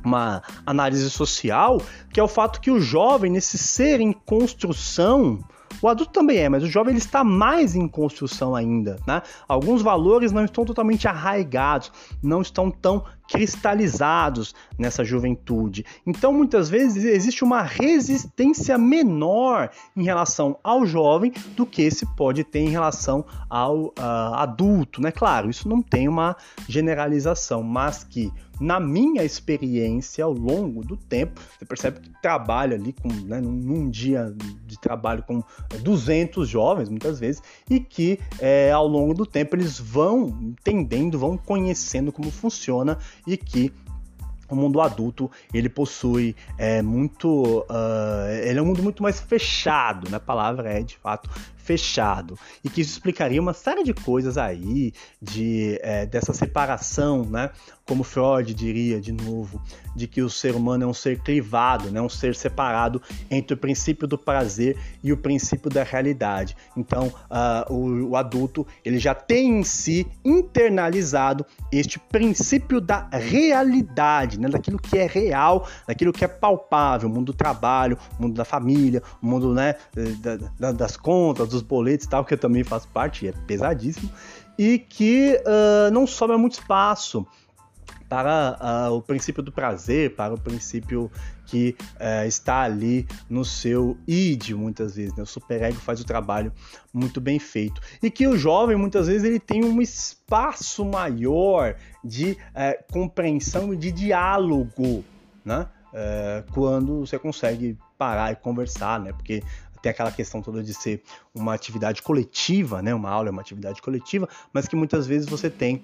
uma 0.05 0.41
análise 0.65 1.09
social, 1.09 1.81
que 2.13 2.19
é 2.19 2.23
o 2.23 2.27
fato 2.27 2.61
que 2.61 2.71
o 2.71 2.79
jovem, 2.79 3.31
nesse 3.31 3.57
ser 3.57 3.99
em 3.99 4.11
construção, 4.13 5.39
o 5.81 5.87
adulto 5.87 6.11
também 6.11 6.37
é, 6.37 6.49
mas 6.49 6.63
o 6.63 6.67
jovem 6.67 6.91
ele 6.91 6.99
está 6.99 7.23
mais 7.23 7.75
em 7.75 7.87
construção 7.87 8.55
ainda, 8.55 8.97
né? 9.05 9.21
Alguns 9.47 9.81
valores 9.81 10.31
não 10.31 10.45
estão 10.45 10.65
totalmente 10.65 11.07
arraigados, 11.07 11.91
não 12.23 12.41
estão 12.41 12.71
tão 12.71 13.03
cristalizados 13.29 14.53
nessa 14.77 15.03
juventude. 15.03 15.85
Então, 16.05 16.33
muitas 16.33 16.69
vezes 16.69 17.03
existe 17.03 17.43
uma 17.43 17.61
resistência 17.61 18.77
menor 18.77 19.69
em 19.95 20.03
relação 20.03 20.57
ao 20.63 20.85
jovem 20.85 21.33
do 21.55 21.65
que 21.65 21.89
se 21.89 22.05
pode 22.15 22.43
ter 22.43 22.59
em 22.59 22.69
relação 22.69 23.25
ao 23.49 23.85
uh, 23.87 24.33
adulto, 24.35 25.01
né? 25.01 25.11
Claro, 25.11 25.49
isso 25.49 25.67
não 25.67 25.81
tem 25.81 26.07
uma 26.07 26.35
generalização, 26.67 27.63
mas 27.63 28.03
que 28.03 28.31
na 28.59 28.79
minha 28.79 29.23
experiência 29.23 30.23
ao 30.23 30.31
longo 30.31 30.83
do 30.83 30.95
tempo, 30.95 31.41
você 31.57 31.65
percebe 31.65 31.99
que 31.99 32.09
trabalha 32.21 32.75
ali 32.75 32.93
com, 32.93 33.09
né, 33.09 33.41
num, 33.41 33.89
dia 33.89 34.33
de 34.65 34.79
trabalho 34.79 35.23
com 35.23 35.43
200 35.81 36.47
jovens, 36.47 36.89
muitas 36.89 37.19
vezes, 37.19 37.41
e 37.69 37.79
que 37.79 38.19
é, 38.39 38.71
ao 38.71 38.87
longo 38.87 39.13
do 39.13 39.25
tempo 39.25 39.55
eles 39.55 39.79
vão 39.79 40.27
entendendo, 40.41 41.19
vão 41.19 41.37
conhecendo 41.37 42.11
como 42.11 42.31
funciona 42.31 42.97
e 43.25 43.37
que 43.37 43.71
o 44.49 44.55
mundo 44.55 44.79
adulto 44.79 45.29
ele 45.53 45.69
possui 45.69 46.35
é, 46.57 46.81
muito 46.81 47.65
uh, 47.69 48.29
ele 48.43 48.59
é 48.59 48.61
um 48.61 48.65
mundo 48.65 48.83
muito 48.83 49.01
mais 49.01 49.19
fechado 49.19 50.09
né? 50.09 50.17
a 50.17 50.19
palavra 50.19 50.71
é 50.71 50.81
de 50.81 50.97
fato 50.97 51.29
fechado 51.65 52.37
e 52.63 52.69
que 52.69 52.81
isso 52.81 52.91
explicaria 52.91 53.41
uma 53.41 53.53
série 53.53 53.83
de 53.83 53.93
coisas 53.93 54.37
aí 54.37 54.93
de 55.21 55.79
é, 55.81 56.05
dessa 56.05 56.31
separação 56.31 57.25
né 57.25 57.49
como 57.85 58.03
Freud 58.03 58.53
diria 58.53 58.99
de 58.99 59.11
novo, 59.11 59.61
de 59.95 60.07
que 60.07 60.21
o 60.21 60.29
ser 60.29 60.55
humano 60.55 60.83
é 60.83 60.87
um 60.87 60.93
ser 60.93 61.19
crivado, 61.19 61.91
né? 61.91 62.01
um 62.01 62.09
ser 62.09 62.35
separado 62.35 63.01
entre 63.29 63.53
o 63.53 63.57
princípio 63.57 64.07
do 64.07 64.17
prazer 64.17 64.75
e 65.03 65.13
o 65.13 65.17
princípio 65.17 65.69
da 65.69 65.83
realidade. 65.83 66.57
Então, 66.75 67.07
uh, 67.07 67.71
o, 67.71 68.09
o, 68.09 68.15
adulto 68.15 68.65
ele 68.83 68.97
já 68.97 69.13
tem 69.13 69.59
em 69.59 69.63
si 69.63 70.07
internalizado 70.23 71.45
este 71.71 71.99
princípio 71.99 72.81
da 72.81 73.07
realidade, 73.11 74.39
né? 74.39 74.49
daquilo 74.49 74.79
que 74.79 74.97
é 74.97 75.05
real, 75.05 75.67
daquilo 75.87 76.11
que 76.11 76.25
é 76.25 76.27
palpável, 76.27 77.07
o 77.07 77.11
mundo 77.11 77.25
do 77.25 77.33
trabalho, 77.33 77.97
o 78.17 78.23
mundo 78.23 78.33
da 78.33 78.45
família, 78.45 79.01
o 79.21 79.27
mundo 79.27 79.53
né, 79.53 79.75
da, 80.59 80.71
das 80.71 80.97
contas, 80.97 81.49
dos 81.55 81.63
boletos 81.63 82.05
e 82.05 82.09
tal, 82.09 82.23
que 82.23 82.33
eu 82.33 82.37
também 82.37 82.63
faço 82.63 82.87
parte, 82.89 83.27
é 83.27 83.31
pesadíssimo, 83.31 84.09
e 84.57 84.79
que 84.79 85.39
uh, 85.41 85.91
não 85.91 86.05
sobra 86.05 86.37
muito 86.37 86.53
espaço 86.53 87.25
para 88.07 88.89
uh, 88.89 88.93
o 88.93 89.01
princípio 89.01 89.41
do 89.41 89.51
prazer, 89.51 90.15
para 90.15 90.33
o 90.33 90.39
princípio 90.39 91.11
que 91.45 91.75
uh, 91.95 92.27
está 92.27 92.61
ali 92.61 93.07
no 93.29 93.43
seu 93.43 93.97
id, 94.07 94.51
muitas 94.51 94.95
vezes. 94.95 95.15
Né? 95.15 95.23
O 95.23 95.25
superego 95.25 95.77
faz 95.77 95.99
o 95.99 96.05
trabalho 96.05 96.51
muito 96.93 97.19
bem 97.19 97.39
feito. 97.39 97.81
E 98.01 98.11
que 98.11 98.27
o 98.27 98.37
jovem, 98.37 98.77
muitas 98.77 99.07
vezes, 99.07 99.23
ele 99.23 99.39
tem 99.39 99.63
um 99.63 99.81
espaço 99.81 100.85
maior 100.85 101.75
de 102.03 102.31
uh, 102.31 102.93
compreensão 102.93 103.73
e 103.73 103.77
de 103.77 103.91
diálogo, 103.91 105.03
né? 105.43 105.67
Eh, 105.97 106.43
quando 106.51 107.05
você 107.05 107.17
consegue 107.17 107.77
parar 107.97 108.33
e 108.33 108.35
conversar, 108.35 108.99
né? 108.99 109.13
Porque 109.13 109.41
tem 109.85 109.91
aquela 109.91 110.11
questão 110.11 110.41
toda 110.41 110.63
de 110.63 110.73
ser 110.73 111.03
uma 111.33 111.53
atividade 111.53 112.01
coletiva, 112.01 112.81
né? 112.81 112.91
Uma 112.91 113.11
aula 113.11 113.29
é 113.29 113.31
uma 113.31 113.41
atividade 113.41 113.83
coletiva, 113.83 114.27
mas 114.51 114.67
que 114.67 114.75
muitas 114.75 115.05
vezes 115.05 115.29
você 115.29 115.47
tem 115.47 115.83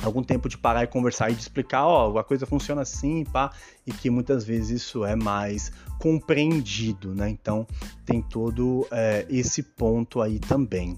algum 0.00 0.22
tempo 0.22 0.48
de 0.48 0.56
parar 0.56 0.84
e 0.84 0.86
conversar 0.86 1.30
e 1.30 1.34
de 1.34 1.40
explicar, 1.40 1.86
ó, 1.86 2.16
a 2.18 2.22
coisa 2.22 2.46
funciona 2.46 2.82
assim, 2.82 3.24
pá, 3.24 3.50
e 3.84 3.90
que 3.90 4.10
muitas 4.10 4.44
vezes 4.44 4.82
isso 4.82 5.04
é 5.04 5.16
mais 5.16 5.72
compreendido, 5.98 7.16
né? 7.16 7.28
Então 7.28 7.66
tem 8.04 8.22
todo 8.22 8.86
é, 8.92 9.26
esse 9.28 9.60
ponto 9.60 10.20
aí 10.20 10.38
também. 10.38 10.96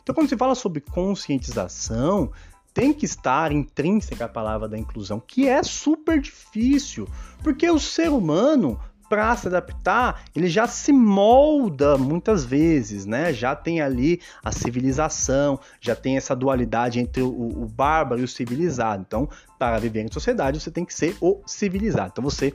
Então 0.00 0.14
quando 0.14 0.28
se 0.28 0.36
fala 0.36 0.54
sobre 0.54 0.80
conscientização, 0.80 2.30
tem 2.72 2.92
que 2.92 3.04
estar 3.04 3.50
intrínseca 3.50 4.26
a 4.26 4.28
palavra 4.28 4.68
da 4.68 4.78
inclusão, 4.78 5.18
que 5.18 5.48
é 5.48 5.60
super 5.64 6.20
difícil, 6.20 7.08
porque 7.42 7.68
o 7.68 7.80
ser 7.80 8.10
humano 8.10 8.78
para 9.14 9.36
se 9.36 9.46
adaptar, 9.46 10.24
ele 10.34 10.48
já 10.48 10.66
se 10.66 10.92
molda 10.92 11.96
muitas 11.96 12.44
vezes, 12.44 13.06
né? 13.06 13.32
Já 13.32 13.54
tem 13.54 13.80
ali 13.80 14.20
a 14.42 14.50
civilização, 14.50 15.60
já 15.80 15.94
tem 15.94 16.16
essa 16.16 16.34
dualidade 16.34 16.98
entre 16.98 17.22
o, 17.22 17.28
o 17.28 17.64
bárbaro 17.64 18.20
e 18.20 18.24
o 18.24 18.28
civilizado. 18.28 19.04
Então, 19.06 19.28
para 19.56 19.78
viver 19.78 20.02
em 20.02 20.10
sociedade, 20.10 20.58
você 20.58 20.68
tem 20.68 20.84
que 20.84 20.92
ser 20.92 21.16
o 21.20 21.40
civilizado. 21.46 22.10
Então, 22.12 22.24
você 22.24 22.52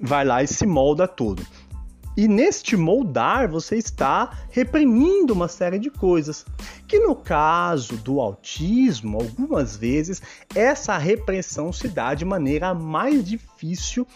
vai 0.00 0.24
lá 0.24 0.42
e 0.42 0.46
se 0.46 0.66
molda 0.66 1.06
tudo. 1.06 1.46
E 2.16 2.26
neste 2.26 2.74
moldar, 2.74 3.46
você 3.46 3.76
está 3.76 4.32
reprimindo 4.48 5.34
uma 5.34 5.48
série 5.48 5.78
de 5.78 5.90
coisas. 5.90 6.46
Que 6.88 6.98
no 6.98 7.14
caso 7.14 7.98
do 7.98 8.22
autismo, 8.22 9.18
algumas 9.18 9.76
vezes, 9.76 10.22
essa 10.54 10.96
repressão 10.96 11.70
se 11.74 11.88
dá 11.88 12.14
de 12.14 12.24
maneira 12.24 12.72
mais 12.72 13.22
difícil 13.22 14.06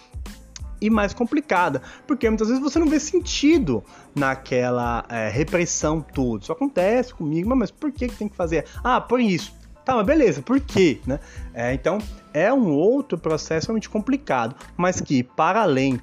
e 0.81 0.91
mais 0.91 1.13
complicada, 1.13 1.83
porque 2.07 2.29
muitas 2.29 2.49
vezes 2.49 2.63
você 2.63 2.79
não 2.79 2.89
vê 2.89 3.01
sentido 3.01 3.83
naquela 4.15 5.05
é, 5.09 5.29
repressão 5.29 6.01
toda. 6.01 6.43
Isso 6.43 6.53
acontece 6.53 7.15
comigo, 7.15 7.55
mas 7.55 7.71
por 7.71 7.91
que, 7.91 8.09
que 8.09 8.17
tem 8.17 8.29
que 8.29 8.37
fazer? 8.37 8.65
Ah, 8.83 9.01
por 9.01 9.21
isso. 9.21 9.55
Tá, 9.85 9.95
mas 9.95 10.05
beleza, 10.05 10.43
por 10.43 10.59
quê? 10.59 11.01
Né? 11.07 11.21
É, 11.55 11.73
então, 11.73 11.99
é 12.35 12.53
um 12.53 12.73
outro 12.73 13.17
processo 13.17 13.69
realmente 13.69 13.89
complicado, 13.89 14.57
mas 14.77 15.01
que, 15.01 15.23
para 15.23 15.63
além 15.63 16.01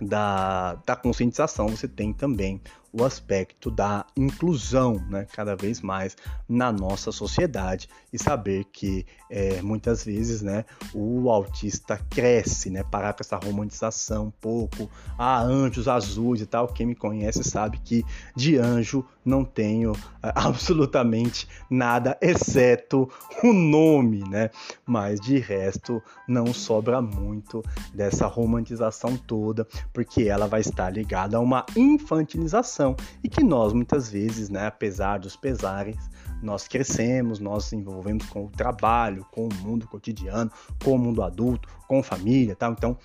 da, 0.00 0.76
da 0.86 0.94
conscientização, 0.94 1.68
você 1.68 1.88
tem 1.88 2.12
também 2.12 2.60
o 2.92 3.04
aspecto 3.04 3.70
da 3.70 4.04
inclusão, 4.16 5.02
né, 5.08 5.26
cada 5.32 5.56
vez 5.56 5.80
mais 5.80 6.16
na 6.48 6.70
nossa 6.70 7.10
sociedade 7.10 7.88
e 8.12 8.18
saber 8.18 8.64
que 8.72 9.06
é, 9.30 9.62
muitas 9.62 10.04
vezes, 10.04 10.42
né, 10.42 10.64
o 10.92 11.30
autista 11.30 11.98
cresce, 12.10 12.68
né, 12.68 12.82
parar 12.82 13.14
com 13.14 13.22
essa 13.22 13.36
romantização 13.36 14.26
um 14.26 14.30
pouco, 14.30 14.90
ah, 15.18 15.40
anjos 15.42 15.88
azuis 15.88 16.42
e 16.42 16.46
tal. 16.46 16.68
Quem 16.68 16.86
me 16.86 16.94
conhece 16.94 17.42
sabe 17.42 17.78
que 17.78 18.04
de 18.36 18.58
anjo 18.58 19.04
não 19.24 19.44
tenho 19.44 19.92
é, 20.22 20.32
absolutamente 20.36 21.48
nada, 21.70 22.18
exceto 22.20 23.08
o 23.42 23.52
nome, 23.52 24.28
né? 24.28 24.50
Mas 24.84 25.20
de 25.20 25.38
resto 25.38 26.02
não 26.28 26.52
sobra 26.52 27.00
muito 27.00 27.62
dessa 27.94 28.26
romantização 28.26 29.16
toda, 29.16 29.66
porque 29.92 30.24
ela 30.24 30.46
vai 30.46 30.60
estar 30.60 30.90
ligada 30.90 31.36
a 31.36 31.40
uma 31.40 31.64
infantilização 31.76 32.81
e 33.22 33.28
que 33.28 33.42
nós 33.42 33.72
muitas 33.72 34.10
vezes, 34.10 34.48
né, 34.48 34.66
apesar 34.66 35.18
dos 35.18 35.36
pesares, 35.36 35.96
nós 36.42 36.66
crescemos, 36.66 37.38
nós 37.38 37.64
nos 37.64 37.72
envolvemos 37.72 38.26
com 38.26 38.46
o 38.46 38.50
trabalho, 38.50 39.24
com 39.30 39.48
o 39.48 39.54
mundo 39.54 39.86
cotidiano, 39.86 40.50
com 40.82 40.92
o 40.92 40.98
mundo 40.98 41.22
adulto, 41.22 41.68
com 41.86 42.02
família, 42.02 42.56
tal. 42.56 42.72
Então 42.72 42.96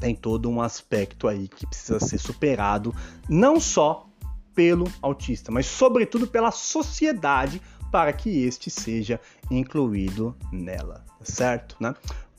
tem 0.00 0.14
todo 0.14 0.50
um 0.50 0.60
aspecto 0.60 1.28
aí 1.28 1.46
que 1.46 1.66
precisa 1.66 2.00
ser 2.00 2.18
superado, 2.18 2.94
não 3.28 3.60
só 3.60 4.06
pelo 4.54 4.90
autista, 5.02 5.50
mas 5.50 5.66
sobretudo 5.66 6.26
pela 6.26 6.50
sociedade 6.50 7.60
para 7.90 8.12
que 8.12 8.44
este 8.44 8.70
seja 8.70 9.20
incluído 9.50 10.34
nela, 10.50 11.04
certo? 11.22 11.76
Né? 11.78 11.94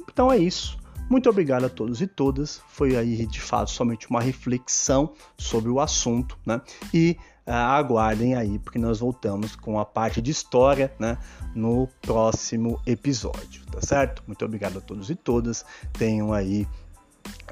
Então 0.10 0.32
é 0.32 0.38
isso. 0.38 0.78
Muito 1.10 1.30
obrigado 1.30 1.66
a 1.66 1.70
todos 1.70 2.02
e 2.02 2.08
todas. 2.08 2.62
Foi 2.70 2.96
aí 2.96 3.26
de 3.28 3.40
fato 3.40 3.70
somente 3.70 4.10
uma 4.10 4.22
reflexão 4.22 5.14
sobre 5.38 5.70
o 5.70 5.80
assunto, 5.80 6.38
né? 6.46 6.62
E 6.94 7.18
uh, 7.46 7.52
aguardem 7.52 8.36
aí, 8.36 8.58
porque 8.58 8.80
nós 8.80 9.00
voltamos 9.00 9.56
com 9.56 9.80
a 9.80 9.86
parte 9.86 10.22
de 10.22 10.32
história, 10.32 10.92
né? 11.00 11.18
No 11.54 11.88
próximo 12.02 12.80
episódio, 12.86 13.66
tá 13.72 13.82
certo? 13.82 14.24
Muito 14.26 14.44
obrigado 14.44 14.80
a 14.80 14.82
todos 14.82 15.10
e 15.10 15.16
todas. 15.16 15.64
Tenham 15.94 16.34
aí 16.34 16.68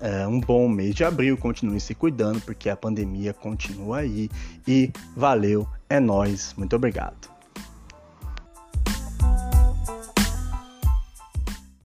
uh, 0.01 0.27
um 0.27 0.39
bom 0.39 0.67
mês 0.67 0.95
de 0.95 1.03
abril. 1.03 1.37
Continuem 1.37 1.79
se 1.79 1.93
cuidando, 1.93 2.41
porque 2.41 2.69
a 2.69 2.75
pandemia 2.75 3.33
continua 3.33 3.99
aí. 3.99 4.29
E 4.67 4.91
valeu, 5.15 5.67
é 5.89 5.99
nós. 5.99 6.53
Muito 6.57 6.75
obrigado. 6.75 7.32